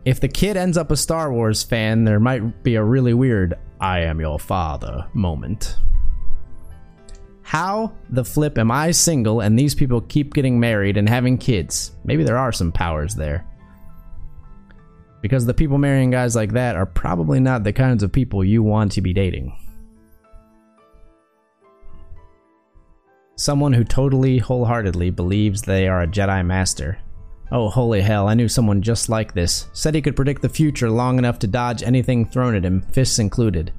If 0.05 0.19
the 0.19 0.27
kid 0.27 0.55
ends 0.55 0.77
up 0.77 0.91
a 0.91 0.97
Star 0.97 1.31
Wars 1.31 1.63
fan, 1.63 2.03
there 2.03 2.19
might 2.19 2.63
be 2.63 2.75
a 2.75 2.83
really 2.83 3.13
weird 3.13 3.57
I 3.79 4.01
am 4.01 4.19
your 4.19 4.39
father 4.39 5.07
moment. 5.13 5.77
How 7.49 7.93
the 8.11 8.23
flip 8.23 8.59
am 8.59 8.69
I 8.69 8.91
single 8.91 9.41
and 9.41 9.57
these 9.57 9.73
people 9.73 10.01
keep 10.01 10.35
getting 10.35 10.59
married 10.59 10.97
and 10.97 11.09
having 11.09 11.35
kids? 11.35 11.93
Maybe 12.03 12.23
there 12.23 12.37
are 12.37 12.51
some 12.51 12.71
powers 12.71 13.15
there. 13.15 13.43
Because 15.23 15.47
the 15.47 15.53
people 15.55 15.79
marrying 15.79 16.11
guys 16.11 16.35
like 16.35 16.51
that 16.51 16.75
are 16.75 16.85
probably 16.85 17.39
not 17.39 17.63
the 17.63 17.73
kinds 17.73 18.03
of 18.03 18.11
people 18.11 18.43
you 18.43 18.61
want 18.61 18.91
to 18.91 19.01
be 19.01 19.13
dating. 19.13 19.57
Someone 23.35 23.73
who 23.73 23.83
totally, 23.83 24.37
wholeheartedly 24.37 25.09
believes 25.09 25.63
they 25.63 25.87
are 25.87 26.03
a 26.03 26.07
Jedi 26.07 26.45
Master. 26.45 26.99
Oh, 27.51 27.67
holy 27.67 28.01
hell, 28.01 28.27
I 28.27 28.35
knew 28.35 28.47
someone 28.47 28.83
just 28.83 29.09
like 29.09 29.33
this. 29.33 29.69
Said 29.73 29.95
he 29.95 30.03
could 30.03 30.15
predict 30.15 30.43
the 30.43 30.49
future 30.49 30.91
long 30.91 31.17
enough 31.17 31.39
to 31.39 31.47
dodge 31.47 31.81
anything 31.81 32.27
thrown 32.27 32.53
at 32.53 32.63
him, 32.63 32.83
fists 32.91 33.17
included. 33.17 33.73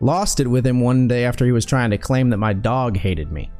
Lost 0.00 0.40
it 0.40 0.48
with 0.48 0.66
him 0.66 0.80
one 0.80 1.08
day 1.08 1.24
after 1.24 1.44
he 1.44 1.52
was 1.52 1.64
trying 1.64 1.90
to 1.90 1.98
claim 1.98 2.30
that 2.30 2.36
my 2.36 2.52
dog 2.52 2.96
hated 2.96 3.32
me. 3.32 3.50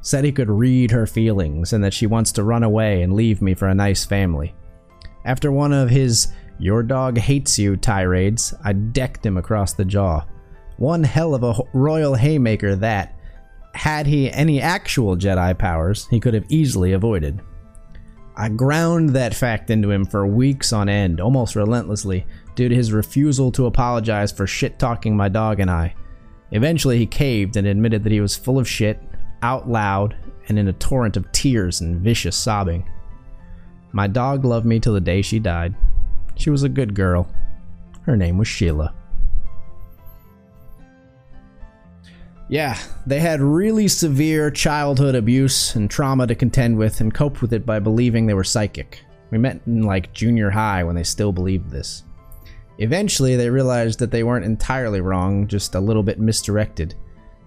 Said 0.00 0.24
he 0.24 0.32
could 0.32 0.50
read 0.50 0.90
her 0.90 1.06
feelings 1.06 1.72
and 1.72 1.82
that 1.84 1.94
she 1.94 2.06
wants 2.06 2.32
to 2.32 2.44
run 2.44 2.62
away 2.62 3.02
and 3.02 3.14
leave 3.14 3.40
me 3.40 3.54
for 3.54 3.68
a 3.68 3.74
nice 3.74 4.04
family. 4.04 4.54
After 5.24 5.50
one 5.50 5.72
of 5.72 5.88
his 5.88 6.32
your 6.58 6.82
dog 6.82 7.18
hates 7.18 7.58
you 7.58 7.76
tirades, 7.76 8.54
I 8.64 8.72
decked 8.72 9.24
him 9.24 9.36
across 9.36 9.72
the 9.72 9.84
jaw. 9.84 10.24
One 10.76 11.02
hell 11.02 11.34
of 11.34 11.42
a 11.42 11.54
royal 11.72 12.14
haymaker 12.14 12.76
that, 12.76 13.18
had 13.74 14.06
he 14.06 14.30
any 14.30 14.60
actual 14.60 15.16
Jedi 15.16 15.56
powers, 15.56 16.06
he 16.10 16.20
could 16.20 16.34
have 16.34 16.44
easily 16.48 16.92
avoided. 16.92 17.40
I 18.36 18.48
ground 18.48 19.10
that 19.10 19.34
fact 19.34 19.70
into 19.70 19.90
him 19.90 20.04
for 20.04 20.26
weeks 20.26 20.72
on 20.72 20.88
end, 20.88 21.20
almost 21.20 21.54
relentlessly, 21.54 22.26
due 22.56 22.68
to 22.68 22.74
his 22.74 22.92
refusal 22.92 23.52
to 23.52 23.66
apologize 23.66 24.32
for 24.32 24.46
shit 24.46 24.78
talking 24.78 25.16
my 25.16 25.28
dog 25.28 25.60
and 25.60 25.70
I. 25.70 25.94
Eventually, 26.50 26.98
he 26.98 27.06
caved 27.06 27.56
and 27.56 27.66
admitted 27.66 28.02
that 28.02 28.12
he 28.12 28.20
was 28.20 28.36
full 28.36 28.58
of 28.58 28.68
shit, 28.68 29.00
out 29.42 29.68
loud, 29.68 30.16
and 30.48 30.58
in 30.58 30.68
a 30.68 30.72
torrent 30.72 31.16
of 31.16 31.30
tears 31.30 31.80
and 31.80 32.00
vicious 32.00 32.36
sobbing. 32.36 32.88
My 33.92 34.08
dog 34.08 34.44
loved 34.44 34.66
me 34.66 34.80
till 34.80 34.94
the 34.94 35.00
day 35.00 35.22
she 35.22 35.38
died. 35.38 35.74
She 36.36 36.50
was 36.50 36.64
a 36.64 36.68
good 36.68 36.94
girl. 36.94 37.32
Her 38.02 38.16
name 38.16 38.38
was 38.38 38.48
Sheila. 38.48 38.94
Yeah, 42.48 42.78
they 43.06 43.20
had 43.20 43.40
really 43.40 43.88
severe 43.88 44.50
childhood 44.50 45.14
abuse 45.14 45.74
and 45.74 45.90
trauma 45.90 46.26
to 46.26 46.34
contend 46.34 46.76
with 46.76 47.00
and 47.00 47.12
coped 47.12 47.40
with 47.40 47.52
it 47.54 47.64
by 47.64 47.78
believing 47.78 48.26
they 48.26 48.34
were 48.34 48.44
psychic. 48.44 49.02
We 49.30 49.38
met 49.38 49.62
in 49.66 49.82
like 49.82 50.12
junior 50.12 50.50
high 50.50 50.84
when 50.84 50.94
they 50.94 51.04
still 51.04 51.32
believed 51.32 51.70
this. 51.70 52.04
Eventually, 52.78 53.36
they 53.36 53.48
realized 53.48 53.98
that 54.00 54.10
they 54.10 54.24
weren't 54.24 54.44
entirely 54.44 55.00
wrong, 55.00 55.46
just 55.46 55.74
a 55.74 55.80
little 55.80 56.02
bit 56.02 56.18
misdirected. 56.18 56.94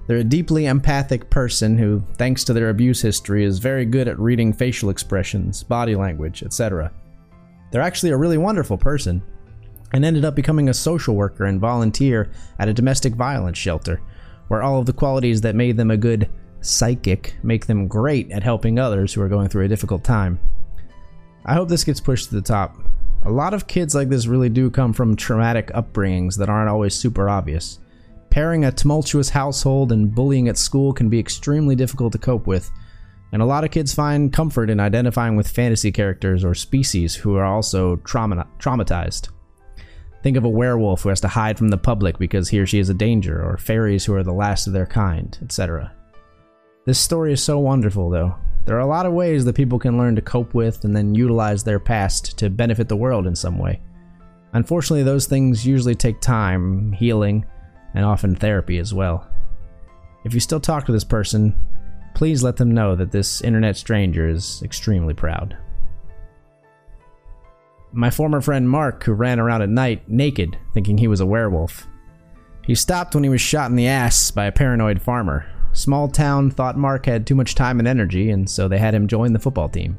They're 0.08 0.18
a 0.18 0.24
deeply 0.24 0.66
empathic 0.66 1.30
person 1.30 1.78
who, 1.78 2.02
thanks 2.16 2.44
to 2.46 2.54
their 2.54 2.70
abuse 2.70 3.02
history, 3.02 3.44
is 3.44 3.60
very 3.60 3.86
good 3.86 4.08
at 4.08 4.18
reading 4.20 4.54
facial 4.54 4.90
expressions, 4.90 5.64
body 5.64 5.96
language, 5.96 6.44
etc. 6.44 6.92
They're 7.72 7.82
actually 7.82 8.12
a 8.12 8.18
really 8.18 8.38
wonderful 8.38 8.78
person, 8.78 9.22
and 9.92 10.06
ended 10.06 10.26
up 10.26 10.34
becoming 10.34 10.70
a 10.70 10.74
social 10.74 11.16
worker 11.16 11.44
and 11.44 11.60
volunteer 11.60 12.32
at 12.58 12.70
a 12.70 12.74
domestic 12.74 13.14
violence 13.14 13.58
shelter 13.58 14.02
where 14.48 14.62
all 14.62 14.80
of 14.80 14.86
the 14.86 14.94
qualities 14.94 15.42
that 15.42 15.56
made 15.56 15.78
them 15.78 15.92
a 15.92 15.98
good 15.98 16.30
psychic 16.62 17.36
make 17.44 17.66
them 17.66 17.88
great 17.88 18.32
at 18.32 18.44
helping 18.44 18.80
others 18.80 19.14
who 19.14 19.22
are 19.22 19.30
going 19.30 19.50
through 19.50 19.66
a 19.66 19.70
difficult 19.70 20.04
time. 20.04 20.40
I 21.46 21.54
hope 21.54 21.70
this 21.70 21.84
gets 21.84 22.02
pushed 22.02 22.30
to 22.30 22.36
the 22.36 22.42
top. 22.42 22.78
A 23.24 23.32
lot 23.32 23.54
of 23.54 23.68
kids 23.68 23.96
like 23.96 24.10
this 24.10 24.28
really 24.28 24.50
do 24.50 24.70
come 24.70 24.94
from 24.94 25.16
traumatic 25.16 25.68
upbringings 25.68 26.38
that 26.38 26.50
aren't 26.50 26.70
always 26.70 26.94
super 26.94 27.30
obvious. 27.30 27.80
Pairing 28.30 28.66
a 28.66 28.72
tumultuous 28.72 29.30
household 29.30 29.92
and 29.92 30.14
bullying 30.14 30.50
at 30.50 30.58
school 30.58 30.94
can 30.94 31.10
be 31.10 31.20
extremely 31.20 31.76
difficult 31.76 32.12
to 32.14 32.20
cope 32.20 32.46
with, 32.46 32.70
and 33.32 33.42
a 33.42 33.46
lot 33.46 33.64
of 33.64 33.72
kids 33.72 33.94
find 33.94 34.32
comfort 34.32 34.70
in 34.70 34.80
identifying 34.80 35.36
with 35.36 35.48
fantasy 35.48 35.92
characters 35.92 36.44
or 36.44 36.54
species 36.54 37.16
who 37.16 37.36
are 37.36 37.46
also 37.46 37.96
trauma- 37.98 38.48
traumatized. 38.60 39.30
Think 40.28 40.36
of 40.36 40.44
a 40.44 40.50
werewolf 40.50 41.04
who 41.04 41.08
has 41.08 41.22
to 41.22 41.30
hide 41.30 41.58
from 41.58 41.70
the 41.70 41.78
public 41.78 42.18
because 42.18 42.50
he 42.50 42.60
or 42.60 42.66
she 42.66 42.80
is 42.80 42.90
a 42.90 42.94
danger, 42.94 43.42
or 43.42 43.56
fairies 43.56 44.04
who 44.04 44.14
are 44.14 44.24
the 44.24 44.34
last 44.34 44.68
of 44.68 44.74
their 44.74 44.86
kind, 44.86 45.38
etc. 45.42 45.94
This 46.86 47.00
story 47.00 47.32
is 47.32 47.42
so 47.42 47.60
wonderful, 47.60 48.10
though. 48.10 48.36
There 48.66 48.76
are 48.76 48.82
a 48.82 48.86
lot 48.86 49.06
of 49.06 49.14
ways 49.14 49.46
that 49.46 49.56
people 49.56 49.80
can 49.80 49.98
learn 49.98 50.18
to 50.18 50.22
cope 50.22 50.54
with 50.54 50.84
and 50.84 50.94
then 50.94 51.16
utilize 51.16 51.64
their 51.64 51.80
past 51.80 52.38
to 52.40 52.50
benefit 52.50 52.90
the 52.90 52.96
world 52.98 53.26
in 53.26 53.38
some 53.38 53.58
way. 53.58 53.80
Unfortunately, 54.52 55.02
those 55.02 55.28
things 55.28 55.66
usually 55.66 55.96
take 55.96 56.20
time, 56.20 56.92
healing, 56.92 57.46
and 57.94 58.04
often 58.04 58.36
therapy 58.36 58.80
as 58.80 58.94
well. 58.94 59.26
If 60.26 60.34
you 60.34 60.42
still 60.42 60.60
talk 60.60 60.86
to 60.88 60.92
this 60.92 61.06
person, 61.06 61.56
please 62.16 62.44
let 62.44 62.58
them 62.58 62.72
know 62.72 62.98
that 62.98 63.14
this 63.14 63.40
internet 63.40 63.78
stranger 63.78 64.28
is 64.28 64.62
extremely 64.62 65.14
proud. 65.14 65.56
My 67.94 68.10
former 68.10 68.42
friend 68.42 68.70
Mark, 68.70 69.04
who 69.04 69.14
ran 69.14 69.40
around 69.40 69.62
at 69.62 69.70
night 69.70 70.08
naked, 70.10 70.58
thinking 70.74 70.98
he 70.98 71.08
was 71.08 71.20
a 71.20 71.26
werewolf. 71.26 71.88
He 72.64 72.76
stopped 72.76 73.16
when 73.16 73.24
he 73.24 73.30
was 73.30 73.42
shot 73.42 73.70
in 73.70 73.78
the 73.78 73.88
ass 73.88 74.30
by 74.30 74.46
a 74.46 74.52
paranoid 74.52 75.02
farmer. 75.02 75.46
Small 75.72 76.10
town 76.10 76.52
thought 76.52 76.78
Mark 76.78 77.06
had 77.06 77.26
too 77.26 77.36
much 77.36 77.56
time 77.56 77.80
and 77.80 77.88
energy, 77.88 78.30
and 78.30 78.50
so 78.50 78.68
they 78.68 78.78
had 78.78 78.94
him 78.94 79.08
join 79.08 79.32
the 79.32 79.40
football 79.40 79.70
team. 79.70 79.98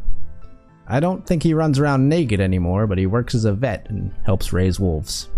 I 0.87 1.01
don't 1.01 1.27
think 1.27 1.43
he 1.43 1.55
runs 1.55 1.79
around 1.79 2.09
naked 2.09 2.41
anymore, 2.41 2.87
but 2.87 2.99
he 2.99 3.07
works 3.07 3.35
as 3.35 3.45
a 3.45 3.53
vet 3.53 3.89
and 3.89 4.15
helps 4.25 4.53
raise 4.53 4.79
wolves. 4.79 5.29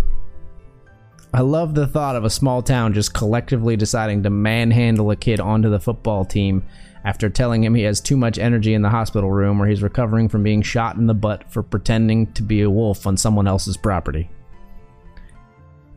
I 1.33 1.43
love 1.43 1.75
the 1.75 1.87
thought 1.87 2.17
of 2.17 2.25
a 2.25 2.31
small 2.31 2.63
town 2.63 2.93
just 2.93 3.15
collectively 3.15 3.77
deciding 3.77 4.25
to 4.25 4.31
manhandle 4.31 5.11
a 5.13 5.17
kid 5.17 5.39
onto 5.39 5.71
the 5.71 5.79
football 5.79 6.25
team 6.25 6.65
after 7.05 7.31
telling 7.31 7.65
him 7.65 7.75
he 7.75 7.83
has 7.83 8.01
too 8.01 8.17
much 8.17 8.39
energy 8.39 8.75
in 8.75 8.83
the 8.83 8.91
hospital 8.91 9.31
room 9.31 9.59
where 9.59 9.69
he's 9.69 9.83
recovering 9.83 10.29
from 10.29 10.43
being 10.43 10.63
shot 10.63 10.97
in 10.97 11.07
the 11.07 11.15
butt 11.15 11.51
for 11.51 11.63
pretending 11.63 12.33
to 12.35 12.43
be 12.43 12.63
a 12.63 12.71
wolf 12.71 13.07
on 13.07 13.17
someone 13.17 13.47
else's 13.47 13.77
property. 13.77 14.31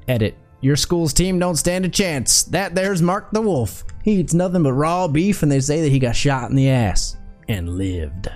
Edit. 0.07 0.36
Your 0.62 0.77
school's 0.77 1.12
team 1.12 1.39
don't 1.39 1.57
stand 1.57 1.83
a 1.83 1.89
chance. 1.89 2.43
That 2.43 2.74
there's 2.74 3.01
Mark 3.01 3.31
the 3.31 3.41
Wolf. 3.41 3.83
He 4.01 4.13
eats 4.13 4.33
nothing 4.33 4.63
but 4.63 4.74
raw 4.74 5.10
beef 5.10 5.43
and 5.43 5.51
they 5.51 5.60
say 5.60 5.81
that 5.81 5.91
he 5.91 6.00
got 6.00 6.15
shot 6.15 6.50
in 6.50 6.55
the 6.55 6.69
ass 6.69 7.17
and 7.50 7.77
lived. 7.77 8.29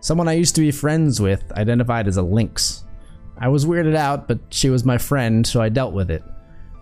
Someone 0.00 0.28
I 0.28 0.34
used 0.34 0.54
to 0.54 0.60
be 0.60 0.70
friends 0.70 1.20
with 1.20 1.50
identified 1.52 2.06
as 2.06 2.18
a 2.18 2.22
lynx. 2.22 2.84
I 3.38 3.48
was 3.48 3.66
weirded 3.66 3.96
out, 3.96 4.28
but 4.28 4.38
she 4.50 4.70
was 4.70 4.84
my 4.84 4.98
friend, 4.98 5.44
so 5.46 5.60
I 5.60 5.70
dealt 5.70 5.92
with 5.92 6.10
it. 6.10 6.22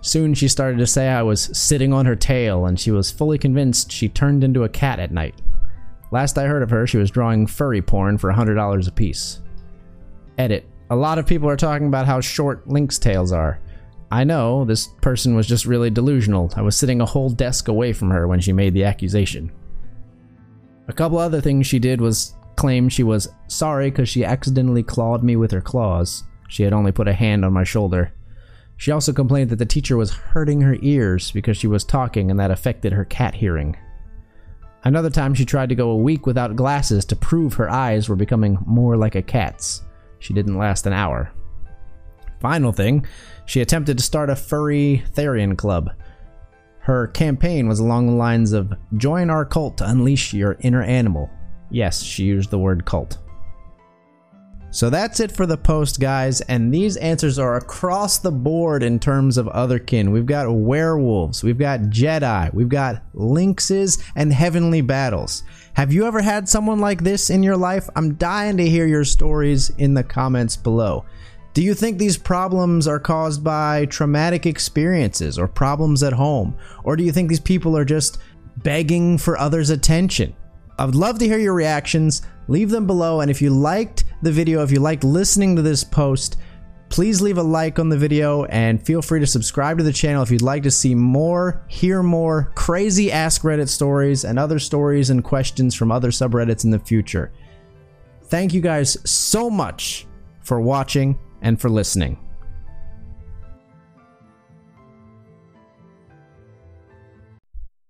Soon 0.02 0.34
she 0.34 0.48
started 0.48 0.78
to 0.78 0.86
say 0.86 1.08
I 1.08 1.22
was 1.22 1.56
sitting 1.56 1.92
on 1.92 2.06
her 2.06 2.16
tail, 2.16 2.66
and 2.66 2.78
she 2.78 2.90
was 2.90 3.10
fully 3.10 3.38
convinced 3.38 3.90
she 3.90 4.08
turned 4.08 4.42
into 4.44 4.64
a 4.64 4.68
cat 4.68 4.98
at 4.98 5.12
night. 5.12 5.40
Last 6.10 6.36
I 6.36 6.46
heard 6.46 6.62
of 6.62 6.70
her, 6.70 6.86
she 6.86 6.98
was 6.98 7.10
drawing 7.10 7.46
furry 7.46 7.80
porn 7.80 8.18
for 8.18 8.30
$100 8.30 8.88
a 8.88 8.92
piece. 8.92 9.40
Edit. 10.36 10.68
A 10.90 10.96
lot 10.96 11.18
of 11.18 11.26
people 11.26 11.48
are 11.48 11.56
talking 11.56 11.86
about 11.86 12.06
how 12.06 12.20
short 12.20 12.68
lynx 12.68 12.98
tails 12.98 13.32
are. 13.32 13.60
I 14.10 14.24
know, 14.24 14.66
this 14.66 14.88
person 15.00 15.34
was 15.34 15.46
just 15.46 15.64
really 15.64 15.88
delusional. 15.88 16.52
I 16.54 16.60
was 16.60 16.76
sitting 16.76 17.00
a 17.00 17.06
whole 17.06 17.30
desk 17.30 17.68
away 17.68 17.94
from 17.94 18.10
her 18.10 18.28
when 18.28 18.40
she 18.40 18.52
made 18.52 18.74
the 18.74 18.84
accusation. 18.84 19.50
A 20.88 20.92
couple 20.92 21.16
other 21.16 21.40
things 21.40 21.66
she 21.66 21.78
did 21.78 22.00
was 22.00 22.34
claim 22.56 22.88
she 22.88 23.04
was 23.04 23.28
sorry 23.46 23.90
because 23.90 24.08
she 24.08 24.24
accidentally 24.24 24.82
clawed 24.82 25.22
me 25.22 25.36
with 25.36 25.50
her 25.52 25.62
claws. 25.62 26.24
She 26.48 26.62
had 26.62 26.74
only 26.74 26.92
put 26.92 27.08
a 27.08 27.14
hand 27.14 27.44
on 27.44 27.54
my 27.54 27.64
shoulder. 27.64 28.12
She 28.76 28.90
also 28.90 29.12
complained 29.12 29.50
that 29.50 29.56
the 29.56 29.66
teacher 29.66 29.96
was 29.96 30.12
hurting 30.12 30.60
her 30.62 30.76
ears 30.82 31.30
because 31.30 31.56
she 31.56 31.66
was 31.66 31.84
talking 31.84 32.30
and 32.30 32.40
that 32.40 32.50
affected 32.50 32.92
her 32.92 33.04
cat 33.04 33.34
hearing. 33.34 33.76
Another 34.84 35.10
time, 35.10 35.34
she 35.34 35.44
tried 35.44 35.68
to 35.68 35.76
go 35.76 35.90
a 35.90 35.96
week 35.96 36.26
without 36.26 36.56
glasses 36.56 37.04
to 37.04 37.16
prove 37.16 37.54
her 37.54 37.70
eyes 37.70 38.08
were 38.08 38.16
becoming 38.16 38.58
more 38.66 38.96
like 38.96 39.14
a 39.14 39.22
cat's. 39.22 39.82
She 40.18 40.34
didn't 40.34 40.58
last 40.58 40.86
an 40.86 40.92
hour. 40.92 41.32
Final 42.40 42.72
thing, 42.72 43.06
she 43.46 43.60
attempted 43.60 43.98
to 43.98 44.04
start 44.04 44.30
a 44.30 44.34
furry 44.34 45.04
Therian 45.12 45.56
club. 45.56 45.90
Her 46.80 47.06
campaign 47.06 47.68
was 47.68 47.78
along 47.78 48.08
the 48.08 48.16
lines 48.16 48.52
of 48.52 48.72
Join 48.96 49.30
our 49.30 49.44
cult 49.44 49.78
to 49.78 49.88
unleash 49.88 50.34
your 50.34 50.56
inner 50.60 50.82
animal. 50.82 51.30
Yes, 51.70 52.02
she 52.02 52.24
used 52.24 52.50
the 52.50 52.58
word 52.58 52.84
cult. 52.84 53.18
So 54.74 54.88
that's 54.88 55.20
it 55.20 55.30
for 55.30 55.44
the 55.44 55.58
post, 55.58 56.00
guys, 56.00 56.40
and 56.40 56.72
these 56.72 56.96
answers 56.96 57.38
are 57.38 57.56
across 57.56 58.16
the 58.16 58.32
board 58.32 58.82
in 58.82 58.98
terms 58.98 59.36
of 59.36 59.44
otherkin. 59.48 60.12
We've 60.12 60.24
got 60.24 60.50
werewolves, 60.50 61.44
we've 61.44 61.58
got 61.58 61.80
Jedi, 61.80 62.52
we've 62.54 62.70
got 62.70 63.02
lynxes, 63.14 64.02
and 64.16 64.32
heavenly 64.32 64.80
battles. 64.80 65.42
Have 65.74 65.92
you 65.92 66.06
ever 66.06 66.22
had 66.22 66.48
someone 66.48 66.78
like 66.78 67.02
this 67.02 67.28
in 67.28 67.42
your 67.42 67.56
life? 67.56 67.86
I'm 67.96 68.14
dying 68.14 68.56
to 68.56 68.66
hear 68.66 68.86
your 68.86 69.04
stories 69.04 69.68
in 69.76 69.92
the 69.92 70.02
comments 70.02 70.56
below. 70.56 71.04
Do 71.52 71.62
you 71.62 71.74
think 71.74 71.98
these 71.98 72.16
problems 72.16 72.88
are 72.88 72.98
caused 72.98 73.44
by 73.44 73.84
traumatic 73.84 74.46
experiences 74.46 75.38
or 75.38 75.48
problems 75.48 76.02
at 76.02 76.14
home? 76.14 76.56
Or 76.82 76.96
do 76.96 77.04
you 77.04 77.12
think 77.12 77.28
these 77.28 77.40
people 77.40 77.76
are 77.76 77.84
just 77.84 78.16
begging 78.56 79.18
for 79.18 79.36
others' 79.36 79.68
attention? 79.68 80.34
I 80.78 80.86
would 80.86 80.94
love 80.94 81.18
to 81.18 81.26
hear 81.26 81.38
your 81.38 81.52
reactions. 81.52 82.22
Leave 82.48 82.70
them 82.70 82.86
below. 82.86 83.20
And 83.20 83.30
if 83.30 83.42
you 83.42 83.50
liked 83.50 84.04
the 84.22 84.32
video, 84.32 84.62
if 84.62 84.70
you 84.70 84.80
liked 84.80 85.04
listening 85.04 85.56
to 85.56 85.62
this 85.62 85.84
post, 85.84 86.38
please 86.88 87.20
leave 87.20 87.38
a 87.38 87.42
like 87.42 87.78
on 87.78 87.88
the 87.88 87.96
video 87.96 88.44
and 88.44 88.84
feel 88.84 89.02
free 89.02 89.18
to 89.18 89.26
subscribe 89.26 89.78
to 89.78 89.84
the 89.84 89.92
channel 89.92 90.22
if 90.22 90.30
you'd 90.30 90.42
like 90.42 90.62
to 90.62 90.70
see 90.70 90.94
more, 90.94 91.64
hear 91.68 92.02
more 92.02 92.52
crazy 92.54 93.10
Ask 93.10 93.42
Reddit 93.42 93.68
stories 93.68 94.24
and 94.24 94.38
other 94.38 94.58
stories 94.58 95.10
and 95.10 95.24
questions 95.24 95.74
from 95.74 95.90
other 95.90 96.10
subreddits 96.10 96.64
in 96.64 96.70
the 96.70 96.78
future. 96.78 97.32
Thank 98.24 98.54
you 98.54 98.60
guys 98.60 98.96
so 99.10 99.50
much 99.50 100.06
for 100.40 100.60
watching 100.60 101.18
and 101.40 101.60
for 101.60 101.68
listening. 101.68 102.18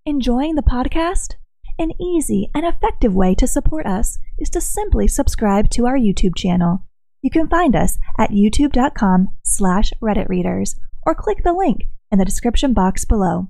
Enjoying 0.07 0.55
the 0.55 0.63
podcast? 0.63 1.35
An 1.79 1.93
easy 2.01 2.51
and 2.55 2.67
effective 2.67 3.15
way 3.15 3.35
to 3.37 3.47
support 3.47 3.87
us 3.87 4.19
is 4.39 4.51
to 4.51 4.61
simply 4.61 5.09
subscribe 5.09 5.71
to 5.71 5.87
our 5.87 5.97
YouTube 5.97 6.37
channel. 6.37 6.85
You 7.23 7.31
can 7.31 7.49
find 7.49 7.75
us 7.75 7.99
at 8.19 8.31
youtube.com 8.31 9.29
slash 9.43 9.93
redditreaders 10.03 10.77
or 11.07 11.15
click 11.15 11.45
the 11.45 11.53
link 11.53 11.89
in 12.11 12.19
the 12.19 12.25
description 12.25 12.75
box 12.75 13.05
below. 13.05 13.49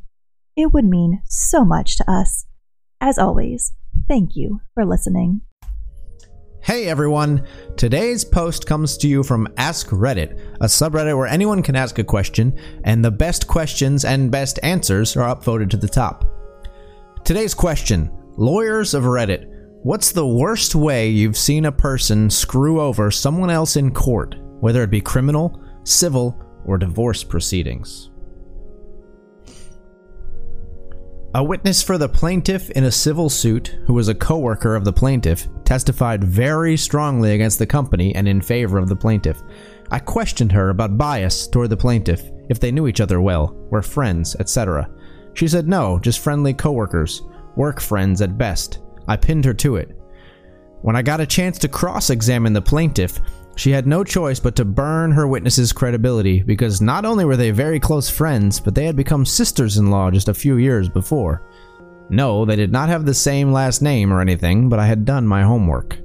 It 0.56 0.72
would 0.72 0.84
mean 0.84 1.22
so 1.24 1.64
much 1.64 1.96
to 1.96 2.10
us. 2.10 2.46
As 3.00 3.18
always, 3.18 3.72
thank 4.06 4.36
you 4.36 4.60
for 4.74 4.84
listening. 4.84 5.40
Hey 6.62 6.86
everyone! 6.86 7.44
Today's 7.76 8.24
post 8.24 8.66
comes 8.66 8.96
to 8.98 9.08
you 9.08 9.24
from 9.24 9.48
Ask 9.56 9.88
Reddit, 9.88 10.38
a 10.60 10.66
subreddit 10.66 11.16
where 11.16 11.26
anyone 11.26 11.60
can 11.60 11.74
ask 11.74 11.98
a 11.98 12.04
question, 12.04 12.56
and 12.84 13.04
the 13.04 13.10
best 13.10 13.48
questions 13.48 14.04
and 14.04 14.30
best 14.30 14.60
answers 14.62 15.16
are 15.16 15.34
upvoted 15.34 15.70
to 15.70 15.76
the 15.76 15.88
top. 15.88 16.31
Today's 17.24 17.54
question 17.54 18.10
Lawyers 18.36 18.94
of 18.94 19.04
Reddit, 19.04 19.46
what's 19.84 20.10
the 20.10 20.26
worst 20.26 20.74
way 20.74 21.08
you've 21.08 21.36
seen 21.36 21.66
a 21.66 21.72
person 21.72 22.28
screw 22.28 22.80
over 22.80 23.12
someone 23.12 23.48
else 23.48 23.76
in 23.76 23.94
court, 23.94 24.34
whether 24.58 24.82
it 24.82 24.90
be 24.90 25.00
criminal, 25.00 25.62
civil, 25.84 26.36
or 26.64 26.78
divorce 26.78 27.22
proceedings? 27.22 28.10
A 31.36 31.44
witness 31.44 31.80
for 31.80 31.96
the 31.96 32.08
plaintiff 32.08 32.70
in 32.70 32.84
a 32.84 32.90
civil 32.90 33.30
suit, 33.30 33.78
who 33.86 33.94
was 33.94 34.08
a 34.08 34.16
coworker 34.16 34.74
of 34.74 34.84
the 34.84 34.92
plaintiff, 34.92 35.46
testified 35.64 36.24
very 36.24 36.76
strongly 36.76 37.34
against 37.34 37.60
the 37.60 37.66
company 37.66 38.12
and 38.16 38.26
in 38.26 38.40
favor 38.40 38.78
of 38.78 38.88
the 38.88 38.96
plaintiff. 38.96 39.40
I 39.92 40.00
questioned 40.00 40.50
her 40.50 40.70
about 40.70 40.98
bias 40.98 41.46
toward 41.46 41.70
the 41.70 41.76
plaintiff, 41.76 42.20
if 42.48 42.58
they 42.58 42.72
knew 42.72 42.88
each 42.88 43.00
other 43.00 43.20
well, 43.20 43.54
were 43.70 43.80
friends, 43.80 44.34
etc. 44.40 44.90
She 45.34 45.48
said 45.48 45.68
no, 45.68 45.98
just 45.98 46.20
friendly 46.20 46.54
coworkers, 46.54 47.22
work 47.56 47.80
friends 47.80 48.20
at 48.20 48.38
best. 48.38 48.80
I 49.08 49.16
pinned 49.16 49.44
her 49.44 49.54
to 49.54 49.76
it. 49.76 49.96
When 50.82 50.96
I 50.96 51.02
got 51.02 51.20
a 51.20 51.26
chance 51.26 51.58
to 51.58 51.68
cross 51.68 52.10
examine 52.10 52.52
the 52.52 52.62
plaintiff, 52.62 53.20
she 53.56 53.70
had 53.70 53.86
no 53.86 54.02
choice 54.02 54.40
but 54.40 54.56
to 54.56 54.64
burn 54.64 55.12
her 55.12 55.28
witness's 55.28 55.72
credibility 55.72 56.42
because 56.42 56.80
not 56.80 57.04
only 57.04 57.24
were 57.24 57.36
they 57.36 57.50
very 57.50 57.78
close 57.78 58.08
friends, 58.08 58.58
but 58.58 58.74
they 58.74 58.86
had 58.86 58.96
become 58.96 59.24
sisters 59.24 59.76
in 59.76 59.90
law 59.90 60.10
just 60.10 60.28
a 60.28 60.34
few 60.34 60.56
years 60.56 60.88
before. 60.88 61.42
No, 62.08 62.44
they 62.44 62.56
did 62.56 62.72
not 62.72 62.88
have 62.88 63.04
the 63.04 63.14
same 63.14 63.52
last 63.52 63.82
name 63.82 64.12
or 64.12 64.20
anything, 64.20 64.68
but 64.68 64.78
I 64.78 64.86
had 64.86 65.04
done 65.04 65.26
my 65.26 65.42
homework. 65.42 65.98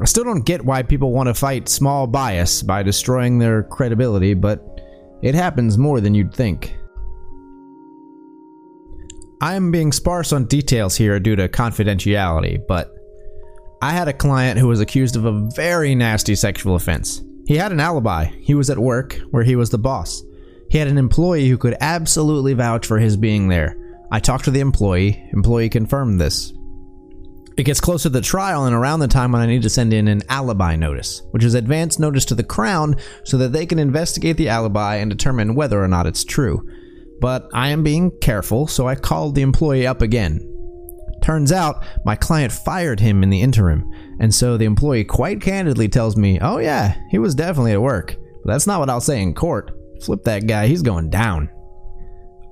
I 0.00 0.04
still 0.04 0.24
don't 0.24 0.46
get 0.46 0.64
why 0.64 0.82
people 0.82 1.12
want 1.12 1.26
to 1.26 1.34
fight 1.34 1.68
small 1.68 2.06
bias 2.06 2.62
by 2.62 2.82
destroying 2.82 3.38
their 3.38 3.64
credibility, 3.64 4.34
but 4.34 4.80
it 5.22 5.34
happens 5.34 5.76
more 5.76 6.00
than 6.00 6.14
you'd 6.14 6.34
think. 6.34 6.76
I 9.40 9.54
am 9.54 9.70
being 9.70 9.92
sparse 9.92 10.32
on 10.32 10.46
details 10.46 10.96
here 10.96 11.20
due 11.20 11.36
to 11.36 11.48
confidentiality, 11.48 12.66
but 12.66 12.92
I 13.80 13.92
had 13.92 14.08
a 14.08 14.12
client 14.12 14.58
who 14.58 14.66
was 14.66 14.80
accused 14.80 15.14
of 15.14 15.24
a 15.24 15.48
very 15.54 15.94
nasty 15.94 16.34
sexual 16.34 16.74
offense. 16.74 17.22
He 17.46 17.56
had 17.56 17.70
an 17.70 17.78
alibi. 17.78 18.24
He 18.40 18.54
was 18.54 18.68
at 18.68 18.78
work, 18.78 19.20
where 19.30 19.44
he 19.44 19.54
was 19.54 19.70
the 19.70 19.78
boss. 19.78 20.24
He 20.70 20.78
had 20.78 20.88
an 20.88 20.98
employee 20.98 21.48
who 21.48 21.56
could 21.56 21.76
absolutely 21.80 22.52
vouch 22.54 22.84
for 22.84 22.98
his 22.98 23.16
being 23.16 23.46
there. 23.46 23.76
I 24.10 24.18
talked 24.18 24.44
to 24.46 24.50
the 24.50 24.60
employee. 24.60 25.22
Employee 25.32 25.68
confirmed 25.68 26.20
this. 26.20 26.52
It 27.56 27.62
gets 27.62 27.80
closer 27.80 28.08
to 28.08 28.12
the 28.12 28.20
trial 28.20 28.66
and 28.66 28.74
around 28.74 29.00
the 29.00 29.08
time 29.08 29.32
when 29.32 29.42
I 29.42 29.46
need 29.46 29.62
to 29.62 29.70
send 29.70 29.92
in 29.92 30.08
an 30.08 30.22
alibi 30.28 30.74
notice, 30.74 31.22
which 31.30 31.44
is 31.44 31.54
advance 31.54 31.98
notice 31.98 32.24
to 32.26 32.34
the 32.34 32.44
Crown 32.44 32.96
so 33.24 33.38
that 33.38 33.52
they 33.52 33.66
can 33.66 33.78
investigate 33.78 34.36
the 34.36 34.48
alibi 34.48 34.96
and 34.96 35.10
determine 35.10 35.54
whether 35.54 35.82
or 35.82 35.88
not 35.88 36.06
it's 36.06 36.24
true. 36.24 36.68
But 37.20 37.48
I 37.52 37.68
am 37.68 37.82
being 37.82 38.10
careful, 38.20 38.66
so 38.66 38.86
I 38.86 38.94
called 38.94 39.34
the 39.34 39.42
employee 39.42 39.86
up 39.86 40.02
again. 40.02 40.40
Turns 41.22 41.50
out 41.50 41.84
my 42.04 42.14
client 42.14 42.52
fired 42.52 43.00
him 43.00 43.22
in 43.22 43.30
the 43.30 43.42
interim, 43.42 43.90
and 44.20 44.34
so 44.34 44.56
the 44.56 44.64
employee 44.64 45.04
quite 45.04 45.40
candidly 45.40 45.88
tells 45.88 46.16
me, 46.16 46.38
Oh, 46.40 46.58
yeah, 46.58 46.94
he 47.10 47.18
was 47.18 47.34
definitely 47.34 47.72
at 47.72 47.82
work. 47.82 48.16
But 48.44 48.52
that's 48.52 48.66
not 48.66 48.80
what 48.80 48.90
I'll 48.90 49.00
say 49.00 49.20
in 49.20 49.34
court. 49.34 49.72
Flip 50.02 50.22
that 50.24 50.46
guy, 50.46 50.68
he's 50.68 50.82
going 50.82 51.10
down. 51.10 51.50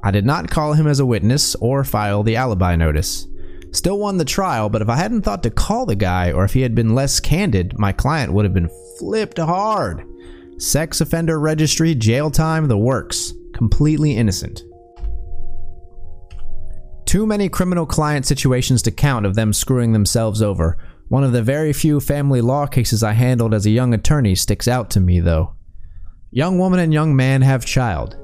I 0.02 0.10
did 0.10 0.26
not 0.26 0.50
call 0.50 0.72
him 0.72 0.86
as 0.86 1.00
a 1.00 1.06
witness 1.06 1.54
or 1.56 1.84
file 1.84 2.22
the 2.22 2.36
alibi 2.36 2.76
notice. 2.76 3.26
Still 3.72 3.98
won 3.98 4.16
the 4.16 4.24
trial, 4.24 4.68
but 4.68 4.82
if 4.82 4.88
I 4.88 4.96
hadn't 4.96 5.22
thought 5.22 5.42
to 5.42 5.50
call 5.50 5.86
the 5.86 5.96
guy 5.96 6.32
or 6.32 6.44
if 6.44 6.54
he 6.54 6.62
had 6.62 6.74
been 6.74 6.94
less 6.94 7.20
candid, 7.20 7.78
my 7.78 7.92
client 7.92 8.32
would 8.32 8.44
have 8.44 8.54
been 8.54 8.70
flipped 8.98 9.38
hard. 9.38 10.04
Sex 10.58 11.02
offender 11.02 11.38
registry, 11.38 11.94
jail 11.94 12.30
time, 12.30 12.66
the 12.66 12.78
works. 12.78 13.34
Completely 13.52 14.16
innocent. 14.16 14.62
Too 17.04 17.26
many 17.26 17.48
criminal 17.48 17.86
client 17.86 18.26
situations 18.26 18.82
to 18.82 18.90
count 18.90 19.26
of 19.26 19.34
them 19.34 19.52
screwing 19.52 19.92
themselves 19.92 20.40
over. 20.40 20.78
One 21.08 21.24
of 21.24 21.32
the 21.32 21.42
very 21.42 21.72
few 21.72 22.00
family 22.00 22.40
law 22.40 22.66
cases 22.66 23.02
I 23.02 23.12
handled 23.12 23.54
as 23.54 23.66
a 23.66 23.70
young 23.70 23.94
attorney 23.94 24.34
sticks 24.34 24.66
out 24.66 24.90
to 24.90 25.00
me, 25.00 25.20
though. 25.20 25.54
Young 26.30 26.58
woman 26.58 26.80
and 26.80 26.92
young 26.92 27.14
man 27.14 27.42
have 27.42 27.64
child. 27.64 28.16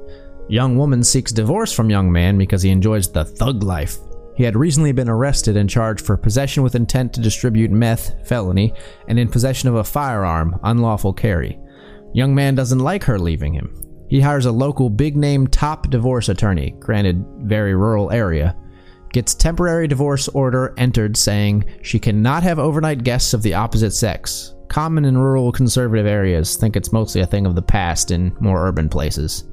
Young 0.48 0.76
woman 0.76 1.04
seeks 1.04 1.32
divorce 1.32 1.72
from 1.72 1.90
young 1.90 2.10
man 2.10 2.38
because 2.38 2.62
he 2.62 2.70
enjoys 2.70 3.12
the 3.12 3.24
thug 3.24 3.62
life. 3.62 3.98
He 4.36 4.44
had 4.44 4.56
recently 4.56 4.92
been 4.92 5.08
arrested 5.08 5.56
and 5.56 5.68
charged 5.68 6.04
for 6.04 6.16
possession 6.16 6.62
with 6.62 6.74
intent 6.74 7.12
to 7.12 7.20
distribute 7.20 7.70
meth, 7.70 8.26
felony, 8.26 8.72
and 9.06 9.18
in 9.18 9.28
possession 9.28 9.68
of 9.68 9.76
a 9.76 9.84
firearm, 9.84 10.58
unlawful 10.64 11.12
carry. 11.12 11.58
Young 12.14 12.34
man 12.34 12.54
doesn't 12.54 12.78
like 12.78 13.04
her 13.04 13.18
leaving 13.18 13.54
him. 13.54 13.74
He 14.08 14.20
hires 14.20 14.44
a 14.44 14.52
local 14.52 14.90
big 14.90 15.16
name 15.16 15.46
top 15.46 15.88
divorce 15.88 16.28
attorney, 16.28 16.72
granted, 16.78 17.24
very 17.38 17.74
rural 17.74 18.12
area, 18.12 18.54
gets 19.12 19.34
temporary 19.34 19.88
divorce 19.88 20.28
order 20.28 20.74
entered 20.76 21.16
saying 21.16 21.64
she 21.82 21.98
cannot 21.98 22.42
have 22.42 22.58
overnight 22.58 23.04
guests 23.04 23.32
of 23.32 23.42
the 23.42 23.54
opposite 23.54 23.92
sex. 23.92 24.54
Common 24.68 25.06
in 25.06 25.16
rural 25.16 25.52
conservative 25.52 26.06
areas, 26.06 26.56
think 26.56 26.76
it's 26.76 26.92
mostly 26.92 27.22
a 27.22 27.26
thing 27.26 27.46
of 27.46 27.54
the 27.54 27.62
past 27.62 28.10
in 28.10 28.36
more 28.40 28.66
urban 28.66 28.88
places. 28.88 29.44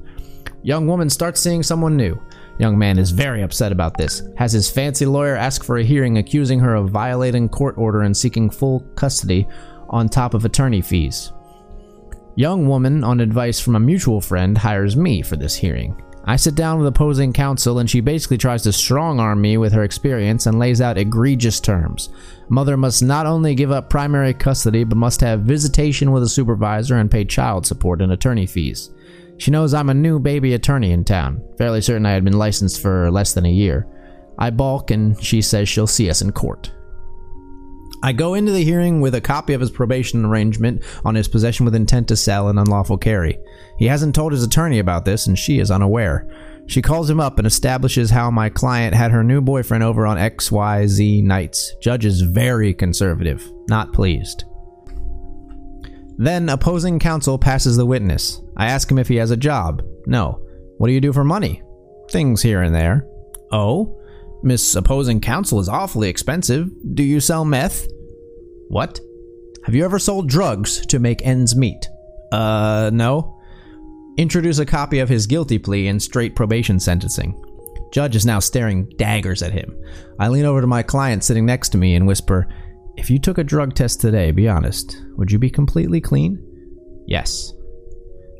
Young 0.62 0.86
woman 0.86 1.08
starts 1.08 1.40
seeing 1.40 1.62
someone 1.62 1.96
new. 1.96 2.20
Young 2.58 2.78
man 2.78 2.98
is 2.98 3.10
very 3.10 3.40
upset 3.42 3.72
about 3.72 3.96
this, 3.96 4.22
has 4.36 4.52
his 4.52 4.70
fancy 4.70 5.06
lawyer 5.06 5.36
ask 5.36 5.64
for 5.64 5.78
a 5.78 5.84
hearing 5.84 6.18
accusing 6.18 6.60
her 6.60 6.74
of 6.74 6.90
violating 6.90 7.48
court 7.48 7.78
order 7.78 8.02
and 8.02 8.14
seeking 8.14 8.50
full 8.50 8.80
custody 8.96 9.46
on 9.88 10.08
top 10.08 10.34
of 10.34 10.44
attorney 10.44 10.82
fees. 10.82 11.32
Young 12.40 12.66
woman, 12.66 13.04
on 13.04 13.20
advice 13.20 13.60
from 13.60 13.76
a 13.76 13.80
mutual 13.80 14.18
friend, 14.18 14.56
hires 14.56 14.96
me 14.96 15.20
for 15.20 15.36
this 15.36 15.54
hearing. 15.54 15.94
I 16.24 16.36
sit 16.36 16.54
down 16.54 16.78
with 16.78 16.86
opposing 16.86 17.34
counsel 17.34 17.80
and 17.80 17.90
she 17.90 18.00
basically 18.00 18.38
tries 18.38 18.62
to 18.62 18.72
strong 18.72 19.20
arm 19.20 19.42
me 19.42 19.58
with 19.58 19.74
her 19.74 19.84
experience 19.84 20.46
and 20.46 20.58
lays 20.58 20.80
out 20.80 20.96
egregious 20.96 21.60
terms. 21.60 22.08
Mother 22.48 22.78
must 22.78 23.02
not 23.02 23.26
only 23.26 23.54
give 23.54 23.70
up 23.70 23.90
primary 23.90 24.32
custody 24.32 24.84
but 24.84 24.96
must 24.96 25.20
have 25.20 25.42
visitation 25.42 26.12
with 26.12 26.22
a 26.22 26.30
supervisor 26.30 26.96
and 26.96 27.10
pay 27.10 27.26
child 27.26 27.66
support 27.66 28.00
and 28.00 28.12
attorney 28.12 28.46
fees. 28.46 28.88
She 29.36 29.50
knows 29.50 29.74
I'm 29.74 29.90
a 29.90 29.94
new 29.94 30.18
baby 30.18 30.54
attorney 30.54 30.92
in 30.92 31.04
town, 31.04 31.42
fairly 31.58 31.82
certain 31.82 32.06
I 32.06 32.12
had 32.12 32.24
been 32.24 32.38
licensed 32.38 32.80
for 32.80 33.10
less 33.10 33.34
than 33.34 33.44
a 33.44 33.52
year. 33.52 33.86
I 34.38 34.48
balk 34.48 34.92
and 34.92 35.22
she 35.22 35.42
says 35.42 35.68
she'll 35.68 35.86
see 35.86 36.08
us 36.08 36.22
in 36.22 36.32
court. 36.32 36.72
I 38.02 38.12
go 38.12 38.34
into 38.34 38.52
the 38.52 38.64
hearing 38.64 39.00
with 39.00 39.14
a 39.14 39.20
copy 39.20 39.52
of 39.52 39.60
his 39.60 39.70
probation 39.70 40.24
arrangement 40.24 40.82
on 41.04 41.14
his 41.14 41.28
possession 41.28 41.64
with 41.64 41.74
intent 41.74 42.08
to 42.08 42.16
sell 42.16 42.48
and 42.48 42.58
unlawful 42.58 42.96
carry. 42.96 43.38
He 43.78 43.86
hasn't 43.86 44.14
told 44.14 44.32
his 44.32 44.42
attorney 44.42 44.78
about 44.78 45.04
this, 45.04 45.26
and 45.26 45.38
she 45.38 45.58
is 45.58 45.70
unaware. 45.70 46.26
She 46.66 46.82
calls 46.82 47.10
him 47.10 47.20
up 47.20 47.38
and 47.38 47.46
establishes 47.46 48.10
how 48.10 48.30
my 48.30 48.48
client 48.48 48.94
had 48.94 49.10
her 49.10 49.24
new 49.24 49.40
boyfriend 49.40 49.82
over 49.82 50.06
on 50.06 50.16
XYZ 50.16 51.24
nights. 51.24 51.74
Judge 51.82 52.04
is 52.04 52.22
very 52.22 52.72
conservative, 52.72 53.50
not 53.68 53.92
pleased. 53.92 54.44
Then 56.16 56.48
opposing 56.48 56.98
counsel 56.98 57.38
passes 57.38 57.76
the 57.76 57.86
witness. 57.86 58.40
I 58.56 58.66
ask 58.66 58.90
him 58.90 58.98
if 58.98 59.08
he 59.08 59.16
has 59.16 59.30
a 59.30 59.36
job. 59.36 59.82
No. 60.06 60.40
What 60.78 60.86
do 60.86 60.92
you 60.92 61.00
do 61.00 61.12
for 61.12 61.24
money? 61.24 61.62
Things 62.10 62.40
here 62.42 62.62
and 62.62 62.74
there. 62.74 63.06
Oh? 63.50 63.99
Miss 64.42 64.74
opposing 64.74 65.20
counsel 65.20 65.60
is 65.60 65.68
awfully 65.68 66.08
expensive. 66.08 66.70
Do 66.94 67.02
you 67.02 67.20
sell 67.20 67.44
meth? 67.44 67.86
What? 68.68 69.00
Have 69.64 69.74
you 69.74 69.84
ever 69.84 69.98
sold 69.98 70.28
drugs 70.28 70.86
to 70.86 70.98
make 70.98 71.24
ends 71.24 71.54
meet? 71.54 71.86
Uh, 72.32 72.90
no. 72.92 73.38
Introduce 74.16 74.58
a 74.58 74.66
copy 74.66 74.98
of 75.00 75.08
his 75.08 75.26
guilty 75.26 75.58
plea 75.58 75.88
and 75.88 76.02
straight 76.02 76.34
probation 76.34 76.80
sentencing. 76.80 77.40
Judge 77.92 78.16
is 78.16 78.24
now 78.24 78.38
staring 78.38 78.88
daggers 78.96 79.42
at 79.42 79.52
him. 79.52 79.76
I 80.18 80.28
lean 80.28 80.44
over 80.44 80.60
to 80.60 80.66
my 80.66 80.82
client 80.82 81.24
sitting 81.24 81.44
next 81.44 81.70
to 81.70 81.78
me 81.78 81.94
and 81.94 82.06
whisper, 82.06 82.46
If 82.96 83.10
you 83.10 83.18
took 83.18 83.38
a 83.38 83.44
drug 83.44 83.74
test 83.74 84.00
today, 84.00 84.30
be 84.30 84.48
honest, 84.48 84.96
would 85.16 85.30
you 85.30 85.38
be 85.38 85.50
completely 85.50 86.00
clean? 86.00 86.42
Yes. 87.06 87.52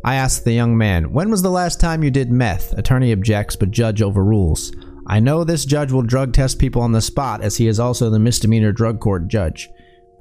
I 0.04 0.14
ask 0.14 0.44
the 0.44 0.52
young 0.52 0.78
man, 0.78 1.12
When 1.12 1.30
was 1.30 1.42
the 1.42 1.50
last 1.50 1.80
time 1.80 2.02
you 2.02 2.10
did 2.10 2.30
meth? 2.30 2.72
Attorney 2.78 3.12
objects, 3.12 3.56
but 3.56 3.70
judge 3.70 4.00
overrules. 4.00 4.72
I 5.10 5.18
know 5.18 5.42
this 5.42 5.64
judge 5.64 5.90
will 5.90 6.02
drug 6.02 6.32
test 6.32 6.60
people 6.60 6.82
on 6.82 6.92
the 6.92 7.00
spot 7.00 7.42
as 7.42 7.56
he 7.56 7.66
is 7.66 7.80
also 7.80 8.10
the 8.10 8.20
misdemeanor 8.20 8.70
drug 8.70 9.00
court 9.00 9.26
judge. 9.26 9.68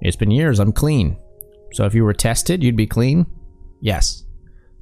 It's 0.01 0.15
been 0.15 0.31
years, 0.31 0.57
I'm 0.57 0.71
clean. 0.71 1.15
So 1.73 1.85
if 1.85 1.93
you 1.93 2.03
were 2.03 2.11
tested, 2.11 2.63
you'd 2.63 2.75
be 2.75 2.87
clean? 2.87 3.27
Yes. 3.81 4.25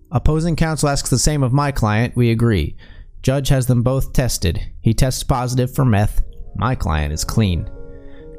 Opposing 0.10 0.56
counsel 0.56 0.88
asks 0.88 1.10
the 1.10 1.20
same 1.20 1.44
of 1.44 1.52
my 1.52 1.74
client. 1.74 2.16
We 2.16 2.32
agree. 2.32 2.78
Judge 3.22 3.50
has 3.50 3.68
them 3.68 3.84
both 3.84 4.14
tested. 4.14 4.62
He 4.80 4.94
tests 4.94 5.24
positive 5.24 5.76
for 5.76 5.84
meth. 5.84 6.22
My 6.56 6.74
client 6.74 7.12
is 7.12 7.26
clean. 7.26 7.70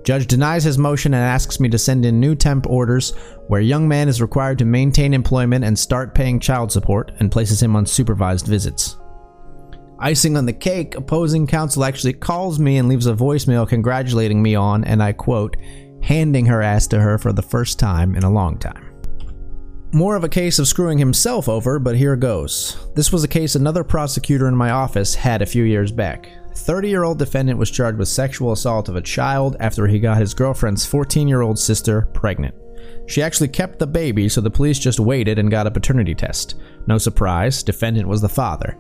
Judge 0.04 0.26
denies 0.26 0.64
his 0.64 0.78
motion 0.78 1.12
and 1.12 1.22
asks 1.22 1.60
me 1.60 1.68
to 1.68 1.76
send 1.76 2.06
in 2.06 2.18
new 2.18 2.34
temp 2.34 2.66
orders 2.66 3.10
where 3.48 3.60
young 3.60 3.86
man 3.86 4.08
is 4.08 4.22
required 4.22 4.58
to 4.60 4.64
maintain 4.64 5.12
employment 5.12 5.66
and 5.66 5.78
start 5.78 6.14
paying 6.14 6.40
child 6.40 6.72
support 6.72 7.12
and 7.18 7.30
places 7.30 7.62
him 7.62 7.76
on 7.76 7.84
supervised 7.84 8.46
visits. 8.46 8.96
Icing 10.00 10.36
on 10.36 10.46
the 10.46 10.52
cake, 10.52 10.94
opposing 10.94 11.48
counsel 11.48 11.84
actually 11.84 12.12
calls 12.12 12.60
me 12.60 12.76
and 12.76 12.88
leaves 12.88 13.06
a 13.06 13.14
voicemail 13.14 13.68
congratulating 13.68 14.40
me 14.40 14.54
on, 14.54 14.84
and 14.84 15.02
I 15.02 15.12
quote, 15.12 15.56
handing 16.02 16.46
her 16.46 16.62
ass 16.62 16.86
to 16.88 17.00
her 17.00 17.18
for 17.18 17.32
the 17.32 17.42
first 17.42 17.80
time 17.80 18.14
in 18.14 18.22
a 18.22 18.30
long 18.30 18.58
time. 18.58 18.84
More 19.90 20.14
of 20.14 20.22
a 20.22 20.28
case 20.28 20.60
of 20.60 20.68
screwing 20.68 20.98
himself 20.98 21.48
over, 21.48 21.80
but 21.80 21.96
here 21.96 22.14
goes. 22.14 22.76
This 22.94 23.10
was 23.10 23.24
a 23.24 23.28
case 23.28 23.56
another 23.56 23.82
prosecutor 23.82 24.46
in 24.46 24.54
my 24.54 24.70
office 24.70 25.14
had 25.16 25.42
a 25.42 25.46
few 25.46 25.64
years 25.64 25.90
back. 25.90 26.30
30 26.54 26.88
year 26.88 27.04
old 27.04 27.18
defendant 27.18 27.58
was 27.58 27.70
charged 27.70 27.98
with 27.98 28.08
sexual 28.08 28.52
assault 28.52 28.88
of 28.88 28.96
a 28.96 29.00
child 29.00 29.56
after 29.58 29.86
he 29.86 29.98
got 29.98 30.18
his 30.18 30.34
girlfriend's 30.34 30.84
14 30.84 31.26
year 31.26 31.40
old 31.40 31.58
sister 31.58 32.02
pregnant. 32.12 32.54
She 33.06 33.22
actually 33.22 33.48
kept 33.48 33.78
the 33.78 33.86
baby, 33.86 34.28
so 34.28 34.40
the 34.40 34.50
police 34.50 34.78
just 34.78 35.00
waited 35.00 35.38
and 35.38 35.50
got 35.50 35.66
a 35.66 35.70
paternity 35.70 36.14
test. 36.14 36.56
No 36.86 36.98
surprise, 36.98 37.62
defendant 37.62 38.06
was 38.06 38.20
the 38.20 38.28
father. 38.28 38.76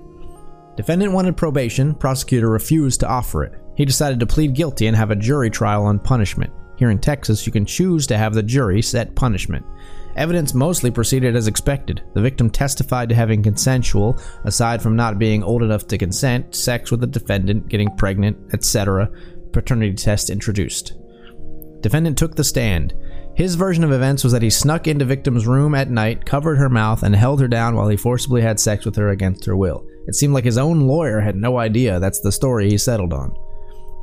Defendant 0.78 1.12
wanted 1.12 1.36
probation, 1.36 1.92
prosecutor 1.92 2.48
refused 2.48 3.00
to 3.00 3.08
offer 3.08 3.42
it. 3.42 3.52
He 3.74 3.84
decided 3.84 4.20
to 4.20 4.26
plead 4.26 4.54
guilty 4.54 4.86
and 4.86 4.96
have 4.96 5.10
a 5.10 5.16
jury 5.16 5.50
trial 5.50 5.84
on 5.84 5.98
punishment. 5.98 6.52
Here 6.76 6.90
in 6.90 7.00
Texas, 7.00 7.44
you 7.44 7.50
can 7.50 7.66
choose 7.66 8.06
to 8.06 8.16
have 8.16 8.32
the 8.32 8.44
jury 8.44 8.80
set 8.80 9.16
punishment. 9.16 9.66
Evidence 10.14 10.54
mostly 10.54 10.92
proceeded 10.92 11.34
as 11.34 11.48
expected. 11.48 12.04
The 12.14 12.22
victim 12.22 12.48
testified 12.48 13.08
to 13.08 13.16
having 13.16 13.42
consensual, 13.42 14.20
aside 14.44 14.80
from 14.80 14.94
not 14.94 15.18
being 15.18 15.42
old 15.42 15.64
enough 15.64 15.88
to 15.88 15.98
consent, 15.98 16.54
sex 16.54 16.92
with 16.92 17.00
the 17.00 17.08
defendant, 17.08 17.66
getting 17.68 17.96
pregnant, 17.96 18.38
etc. 18.54 19.10
Paternity 19.50 19.94
test 19.94 20.30
introduced. 20.30 20.92
Defendant 21.80 22.16
took 22.16 22.36
the 22.36 22.44
stand. 22.44 22.94
His 23.38 23.54
version 23.54 23.84
of 23.84 23.92
events 23.92 24.24
was 24.24 24.32
that 24.32 24.42
he 24.42 24.50
snuck 24.50 24.88
into 24.88 25.04
victim's 25.04 25.46
room 25.46 25.72
at 25.72 25.88
night, 25.88 26.24
covered 26.24 26.58
her 26.58 26.68
mouth, 26.68 27.04
and 27.04 27.14
held 27.14 27.40
her 27.40 27.46
down 27.46 27.76
while 27.76 27.86
he 27.86 27.96
forcibly 27.96 28.42
had 28.42 28.58
sex 28.58 28.84
with 28.84 28.96
her 28.96 29.10
against 29.10 29.44
her 29.44 29.56
will. 29.56 29.86
It 30.08 30.16
seemed 30.16 30.34
like 30.34 30.42
his 30.42 30.58
own 30.58 30.80
lawyer 30.80 31.20
had 31.20 31.36
no 31.36 31.56
idea 31.56 32.00
that's 32.00 32.18
the 32.18 32.32
story 32.32 32.68
he 32.68 32.76
settled 32.76 33.12
on. 33.12 33.32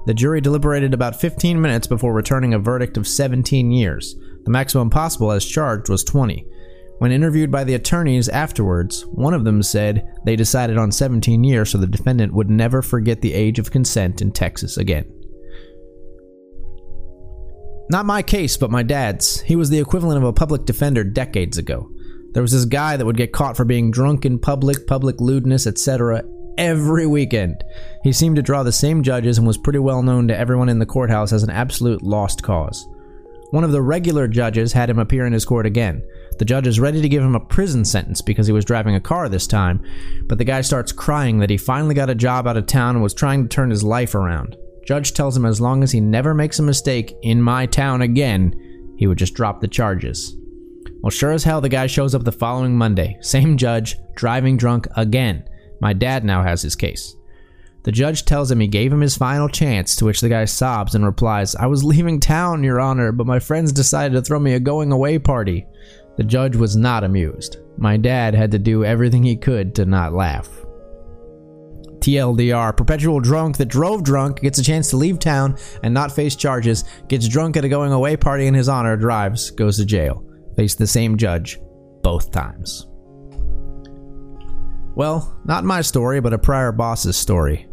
The 0.06 0.14
jury 0.14 0.40
deliberated 0.40 0.94
about 0.94 1.20
15 1.20 1.60
minutes 1.60 1.86
before 1.86 2.14
returning 2.14 2.54
a 2.54 2.60
verdict 2.60 2.96
of 2.96 3.10
17 3.10 3.74
years. 3.74 4.16
The 4.46 4.52
maximum 4.52 4.90
possible 4.90 5.34
as 5.34 5.46
charged 5.46 5.90
was 5.90 6.06
20. 6.06 6.48
When 7.00 7.12
interviewed 7.12 7.52
by 7.52 7.66
the 7.66 7.74
attorneys 7.74 8.30
afterwards, 8.30 9.06
one 9.06 9.34
of 9.34 9.44
them 9.44 9.62
said 9.62 10.16
they 10.26 10.38
decided 10.38 10.78
on 10.78 10.94
17 10.94 11.44
years 11.44 11.72
so 11.72 11.78
the 11.78 11.88
defendant 11.88 12.34
would 12.34 12.50
never 12.50 12.82
forget 12.82 13.20
the 13.20 13.34
age 13.34 13.60
of 13.60 13.70
consent 13.70 14.22
in 14.22 14.32
Texas 14.32 14.78
again. 14.78 15.12
Not 17.90 18.06
my 18.06 18.22
case, 18.22 18.58
but 18.58 18.72
my 18.72 18.84
dad's. 18.84 19.42
He 19.42 19.56
was 19.56 19.70
the 19.70 19.80
equivalent 19.80 20.18
of 20.18 20.24
a 20.24 20.34
public 20.34 20.66
defender 20.66 21.04
decades 21.04 21.58
ago. 21.58 21.92
There 22.34 22.42
was 22.42 22.52
this 22.52 22.66
guy 22.66 22.98
that 22.98 23.06
would 23.06 23.18
get 23.18 23.32
caught 23.32 23.56
for 23.56 23.64
being 23.64 23.92
drunk 23.92 24.26
in 24.26 24.40
public, 24.40 24.88
public 24.88 25.22
lewdness, 25.22 25.68
etc., 25.68 26.24
every 26.58 27.06
weekend. 27.06 27.64
He 28.04 28.12
seemed 28.12 28.38
to 28.38 28.42
draw 28.42 28.64
the 28.64 28.72
same 28.72 29.04
judges 29.04 29.38
and 29.38 29.46
was 29.46 29.58
pretty 29.58 29.80
well 29.80 30.02
known 30.02 30.28
to 30.28 30.38
everyone 30.38 30.70
in 30.70 30.80
the 30.80 30.86
courthouse 30.86 31.32
as 31.32 31.44
an 31.44 31.50
absolute 31.50 32.02
lost 32.02 32.44
cause. 32.44 32.88
One 33.52 33.64
of 33.64 33.72
the 33.72 33.82
regular 33.82 34.28
judges 34.28 34.74
had 34.74 34.90
him 34.90 35.00
appear 35.00 35.26
in 35.26 35.34
his 35.34 35.46
court 35.46 35.66
again. 35.66 36.04
The 36.40 36.46
judge 36.46 36.68
is 36.68 36.80
ready 36.80 37.02
to 37.02 37.10
give 37.10 37.24
him 37.24 37.36
a 37.36 37.40
prison 37.40 37.86
sentence 37.86 38.22
because 38.22 38.48
he 38.48 38.54
was 38.54 38.66
driving 38.66 38.96
a 38.96 39.00
car 39.00 39.30
this 39.30 39.48
time, 39.48 39.82
but 40.24 40.38
the 40.38 40.44
guy 40.44 40.62
starts 40.62 40.92
crying 40.92 41.40
that 41.40 41.50
he 41.50 41.58
finally 41.58 41.94
got 41.94 42.10
a 42.10 42.16
job 42.16 42.48
out 42.48 42.58
of 42.58 42.66
town 42.66 42.96
and 42.96 43.04
was 43.04 43.14
trying 43.14 43.44
to 43.44 43.50
turn 43.50 43.70
his 43.70 43.84
life 43.84 44.16
around. 44.16 44.58
Judge 44.86 45.14
tells 45.14 45.36
him 45.36 45.46
as 45.46 45.60
long 45.60 45.84
as 45.84 45.92
he 45.92 46.00
never 46.00 46.34
makes 46.34 46.60
a 46.60 46.64
mistake 46.64 47.16
in 47.24 47.42
my 47.42 47.66
town 47.66 48.02
again, 48.02 48.54
he 48.98 49.08
would 49.08 49.18
just 49.18 49.34
drop 49.34 49.60
the 49.60 49.68
charges. 49.68 50.38
Well, 51.02 51.10
sure 51.10 51.32
as 51.32 51.44
hell, 51.44 51.62
the 51.62 51.70
guy 51.70 51.88
shows 51.88 52.16
up 52.16 52.24
the 52.24 52.32
following 52.32 52.78
Monday. 52.78 53.18
Same 53.22 53.58
judge, 53.58 53.98
driving 54.16 54.58
drunk 54.58 54.88
again. 54.96 55.48
My 55.82 55.94
dad 55.94 56.24
now 56.24 56.44
has 56.44 56.62
his 56.62 56.76
case. 56.76 57.16
The 57.84 57.92
judge 57.92 58.26
tells 58.26 58.50
him 58.50 58.60
he 58.60 58.68
gave 58.68 58.92
him 58.92 59.02
his 59.02 59.18
final 59.18 59.48
chance, 59.48 59.96
to 59.98 60.06
which 60.06 60.22
the 60.22 60.30
guy 60.30 60.46
sobs 60.46 60.96
and 60.96 61.06
replies, 61.06 61.56
I 61.56 61.68
was 61.68 61.84
leaving 61.84 62.20
town, 62.20 62.64
Your 62.64 62.80
Honor, 62.80 63.12
but 63.12 63.28
my 63.28 63.38
friends 63.38 63.72
decided 63.72 64.16
to 64.16 64.24
throw 64.24 64.40
me 64.40 64.54
a 64.54 64.60
going 64.60 64.92
away 64.92 65.20
party. 65.20 65.68
The 66.18 66.24
judge 66.24 66.56
was 66.56 66.76
not 66.76 67.04
amused. 67.04 67.58
My 67.78 67.98
dad 67.98 68.34
had 68.34 68.50
to 68.52 68.60
do 68.60 68.84
everything 68.84 69.22
he 69.22 69.36
could 69.36 69.76
to 69.76 69.86
not 69.86 70.14
laugh. 70.14 70.65
TLDR, 72.06 72.78
perpetual 72.78 73.20
drunk 73.20 73.58
that 73.58 73.66
drove 73.66 74.04
drunk, 74.04 74.42
gets 74.42 74.60
a 74.60 74.64
chance 74.64 74.92
to 74.92 74.98
leave 74.98 75.18
town 75.18 75.58
and 75.82 75.92
not 75.92 76.12
face 76.12 76.36
charges, 76.36 76.84
gets 77.08 77.28
drunk 77.28 77.58
at 77.58 77.66
a 77.66 77.70
going 77.70 77.92
away 77.92 78.16
party 78.16 78.46
in 78.46 78.54
his 78.54 78.70
honor, 78.70 78.96
drives, 78.96 79.50
goes 79.50 79.78
to 79.78 79.86
jail. 79.86 80.24
Face 80.56 80.76
the 80.76 80.86
same 80.86 81.18
judge 81.18 81.60
both 82.04 82.30
times. 82.30 82.86
Well, 84.94 85.36
not 85.46 85.64
my 85.64 85.82
story, 85.82 86.22
but 86.22 86.32
a 86.32 86.38
prior 86.38 86.72
boss's 86.72 87.18
story. 87.18 87.68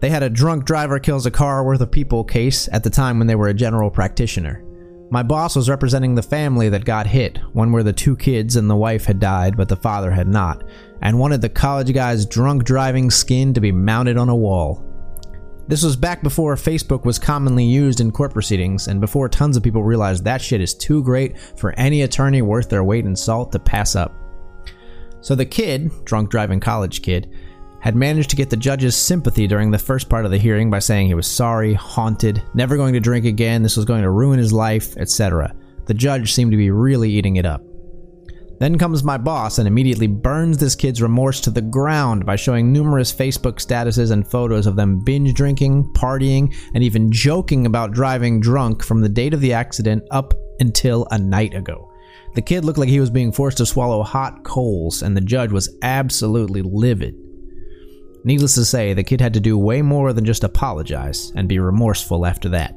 They 0.00 0.10
had 0.10 0.22
a 0.22 0.30
drunk 0.30 0.64
driver 0.64 1.00
kills 1.00 1.26
a 1.26 1.30
car 1.32 1.64
worth 1.64 1.80
of 1.80 1.90
people 1.90 2.22
case 2.22 2.68
at 2.70 2.84
the 2.84 2.90
time 2.90 3.18
when 3.18 3.26
they 3.26 3.34
were 3.34 3.48
a 3.48 3.54
general 3.54 3.90
practitioner. 3.90 4.62
My 5.08 5.22
boss 5.22 5.54
was 5.54 5.68
representing 5.68 6.16
the 6.16 6.22
family 6.22 6.68
that 6.68 6.84
got 6.84 7.06
hit, 7.06 7.38
one 7.52 7.70
where 7.70 7.84
the 7.84 7.92
two 7.92 8.16
kids 8.16 8.56
and 8.56 8.68
the 8.68 8.74
wife 8.74 9.04
had 9.04 9.20
died, 9.20 9.56
but 9.56 9.68
the 9.68 9.76
father 9.76 10.10
had 10.10 10.26
not, 10.26 10.64
and 11.00 11.18
wanted 11.18 11.40
the 11.40 11.48
college 11.48 11.92
guy's 11.94 12.26
drunk 12.26 12.64
driving 12.64 13.10
skin 13.10 13.54
to 13.54 13.60
be 13.60 13.70
mounted 13.70 14.16
on 14.16 14.28
a 14.28 14.34
wall. 14.34 14.84
This 15.68 15.84
was 15.84 15.96
back 15.96 16.22
before 16.22 16.56
Facebook 16.56 17.04
was 17.04 17.20
commonly 17.20 17.64
used 17.64 18.00
in 18.00 18.10
court 18.10 18.32
proceedings, 18.32 18.88
and 18.88 19.00
before 19.00 19.28
tons 19.28 19.56
of 19.56 19.62
people 19.62 19.84
realized 19.84 20.24
that 20.24 20.40
shit 20.40 20.60
is 20.60 20.74
too 20.74 21.04
great 21.04 21.38
for 21.38 21.72
any 21.78 22.02
attorney 22.02 22.42
worth 22.42 22.68
their 22.68 22.84
weight 22.84 23.04
in 23.04 23.14
salt 23.14 23.52
to 23.52 23.60
pass 23.60 23.94
up. 23.94 24.12
So 25.20 25.36
the 25.36 25.46
kid, 25.46 25.90
drunk 26.04 26.30
driving 26.30 26.60
college 26.60 27.02
kid, 27.02 27.32
had 27.80 27.94
managed 27.94 28.30
to 28.30 28.36
get 28.36 28.50
the 28.50 28.56
judge's 28.56 28.96
sympathy 28.96 29.46
during 29.46 29.70
the 29.70 29.78
first 29.78 30.08
part 30.08 30.24
of 30.24 30.30
the 30.30 30.38
hearing 30.38 30.70
by 30.70 30.78
saying 30.78 31.06
he 31.06 31.14
was 31.14 31.26
sorry, 31.26 31.74
haunted, 31.74 32.42
never 32.54 32.76
going 32.76 32.94
to 32.94 33.00
drink 33.00 33.24
again, 33.24 33.62
this 33.62 33.76
was 33.76 33.84
going 33.84 34.02
to 34.02 34.10
ruin 34.10 34.38
his 34.38 34.52
life, 34.52 34.96
etc. 34.96 35.54
The 35.86 35.94
judge 35.94 36.32
seemed 36.32 36.50
to 36.50 36.56
be 36.56 36.70
really 36.70 37.10
eating 37.10 37.36
it 37.36 37.46
up. 37.46 37.62
Then 38.58 38.78
comes 38.78 39.04
my 39.04 39.18
boss 39.18 39.58
and 39.58 39.68
immediately 39.68 40.06
burns 40.06 40.56
this 40.56 40.74
kid's 40.74 41.02
remorse 41.02 41.40
to 41.42 41.50
the 41.50 41.60
ground 41.60 42.24
by 42.24 42.36
showing 42.36 42.72
numerous 42.72 43.12
Facebook 43.12 43.56
statuses 43.56 44.10
and 44.10 44.26
photos 44.26 44.66
of 44.66 44.76
them 44.76 45.04
binge 45.04 45.34
drinking, 45.34 45.92
partying, 45.92 46.54
and 46.74 46.82
even 46.82 47.12
joking 47.12 47.66
about 47.66 47.92
driving 47.92 48.40
drunk 48.40 48.82
from 48.82 49.02
the 49.02 49.08
date 49.08 49.34
of 49.34 49.40
the 49.42 49.52
accident 49.52 50.02
up 50.10 50.32
until 50.58 51.06
a 51.10 51.18
night 51.18 51.54
ago. 51.54 51.92
The 52.34 52.42
kid 52.42 52.64
looked 52.64 52.78
like 52.78 52.88
he 52.88 53.00
was 53.00 53.10
being 53.10 53.32
forced 53.32 53.58
to 53.58 53.66
swallow 53.66 54.02
hot 54.02 54.42
coals, 54.42 55.02
and 55.02 55.14
the 55.14 55.20
judge 55.20 55.52
was 55.52 55.76
absolutely 55.82 56.62
livid. 56.62 57.14
Needless 58.26 58.56
to 58.56 58.64
say, 58.64 58.92
the 58.92 59.04
kid 59.04 59.20
had 59.20 59.34
to 59.34 59.40
do 59.40 59.56
way 59.56 59.82
more 59.82 60.12
than 60.12 60.24
just 60.24 60.42
apologize 60.42 61.30
and 61.36 61.48
be 61.48 61.60
remorseful 61.60 62.26
after 62.26 62.48
that. 62.48 62.74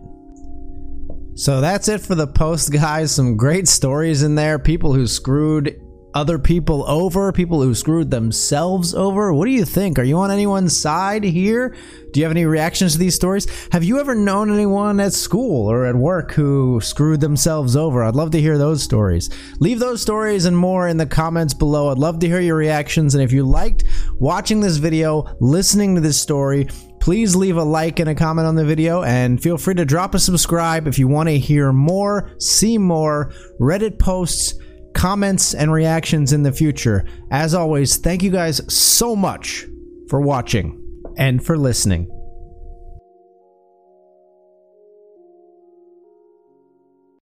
So 1.34 1.60
that's 1.60 1.88
it 1.88 2.02
for 2.02 2.14
the 2.14 2.28
post, 2.28 2.72
guys. 2.72 3.12
Some 3.12 3.36
great 3.36 3.68
stories 3.68 4.22
in 4.22 4.36
there. 4.36 4.60
People 4.60 4.94
who 4.94 5.08
screwed 5.08 5.82
other 6.14 6.40
people 6.40 6.84
over, 6.90 7.32
people 7.32 7.62
who 7.62 7.76
screwed 7.76 8.10
themselves 8.10 8.96
over. 8.96 9.34
What 9.34 9.46
do 9.46 9.52
you 9.52 9.66
think? 9.66 10.00
Are 10.00 10.04
you 10.04 10.18
on 10.18 10.32
anyone's 10.32 10.76
side 10.76 11.24
here? 11.24 11.76
Do 12.12 12.20
you 12.20 12.26
have 12.26 12.32
any 12.32 12.46
reactions 12.46 12.94
to 12.94 13.00
these 13.00 13.16
stories? 13.16 13.48
Have 13.72 13.84
you 13.84 14.00
ever 14.00 14.16
known 14.16 14.52
anyone 14.52 15.00
at 15.00 15.14
school 15.14 15.70
or 15.70 15.86
at 15.86 15.96
work 15.96 16.32
who 16.32 16.82
screwed 16.82 17.22
themselves 17.22 17.76
over? 17.76 18.04
I'd 18.04 18.16
love 18.16 18.32
to 18.32 18.42
hear 18.42 18.58
those 18.58 18.82
stories. 18.82 19.30
Leave 19.60 19.80
those 19.80 20.02
stories 20.02 20.46
and 20.46 20.58
more 20.58 20.88
in 20.88 20.98
the 20.98 21.06
comments 21.06 21.54
below. 21.54 21.90
I'd 21.90 22.00
love 22.00 22.20
to 22.20 22.28
hear 22.28 22.40
your 22.40 22.56
reactions. 22.56 23.14
And 23.14 23.24
if 23.24 23.32
you 23.32 23.44
liked 23.44 23.84
watching 24.18 24.62
this 24.62 24.78
video, 24.78 25.26
listening 25.40 25.94
to 25.96 26.02
this 26.02 26.20
story, 26.20 26.68
please 27.00 27.36
leave 27.36 27.58
a 27.58 27.64
like 27.64 28.00
and 28.00 28.10
a 28.10 28.16
comment 28.16 28.48
on 28.48 28.56
the 28.56 28.66
video 28.66 29.04
and 29.04 29.42
feel 29.42 29.58
free 29.58 29.76
to 29.76 29.86
drop 29.86 30.16
a 30.16 30.20
subscribe 30.20 30.88
if 30.88 30.98
you 30.98 31.08
want 31.08 31.30
to 31.30 31.38
hear 31.38 31.72
more, 31.72 32.32
see 32.40 32.78
more 32.78 33.32
Reddit 33.60 34.00
posts 34.00 34.56
comments 34.94 35.54
and 35.54 35.72
reactions 35.72 36.34
in 36.34 36.44
the 36.44 36.52
future. 36.52 37.06
As 37.32 37.54
always, 37.54 37.98
thank 37.98 38.24
you 38.24 38.32
guys 38.32 38.62
so 38.74 39.16
much 39.16 39.66
for 40.08 40.22
watching 40.22 40.82
and 41.18 41.44
for 41.44 41.58
listening. 41.58 42.10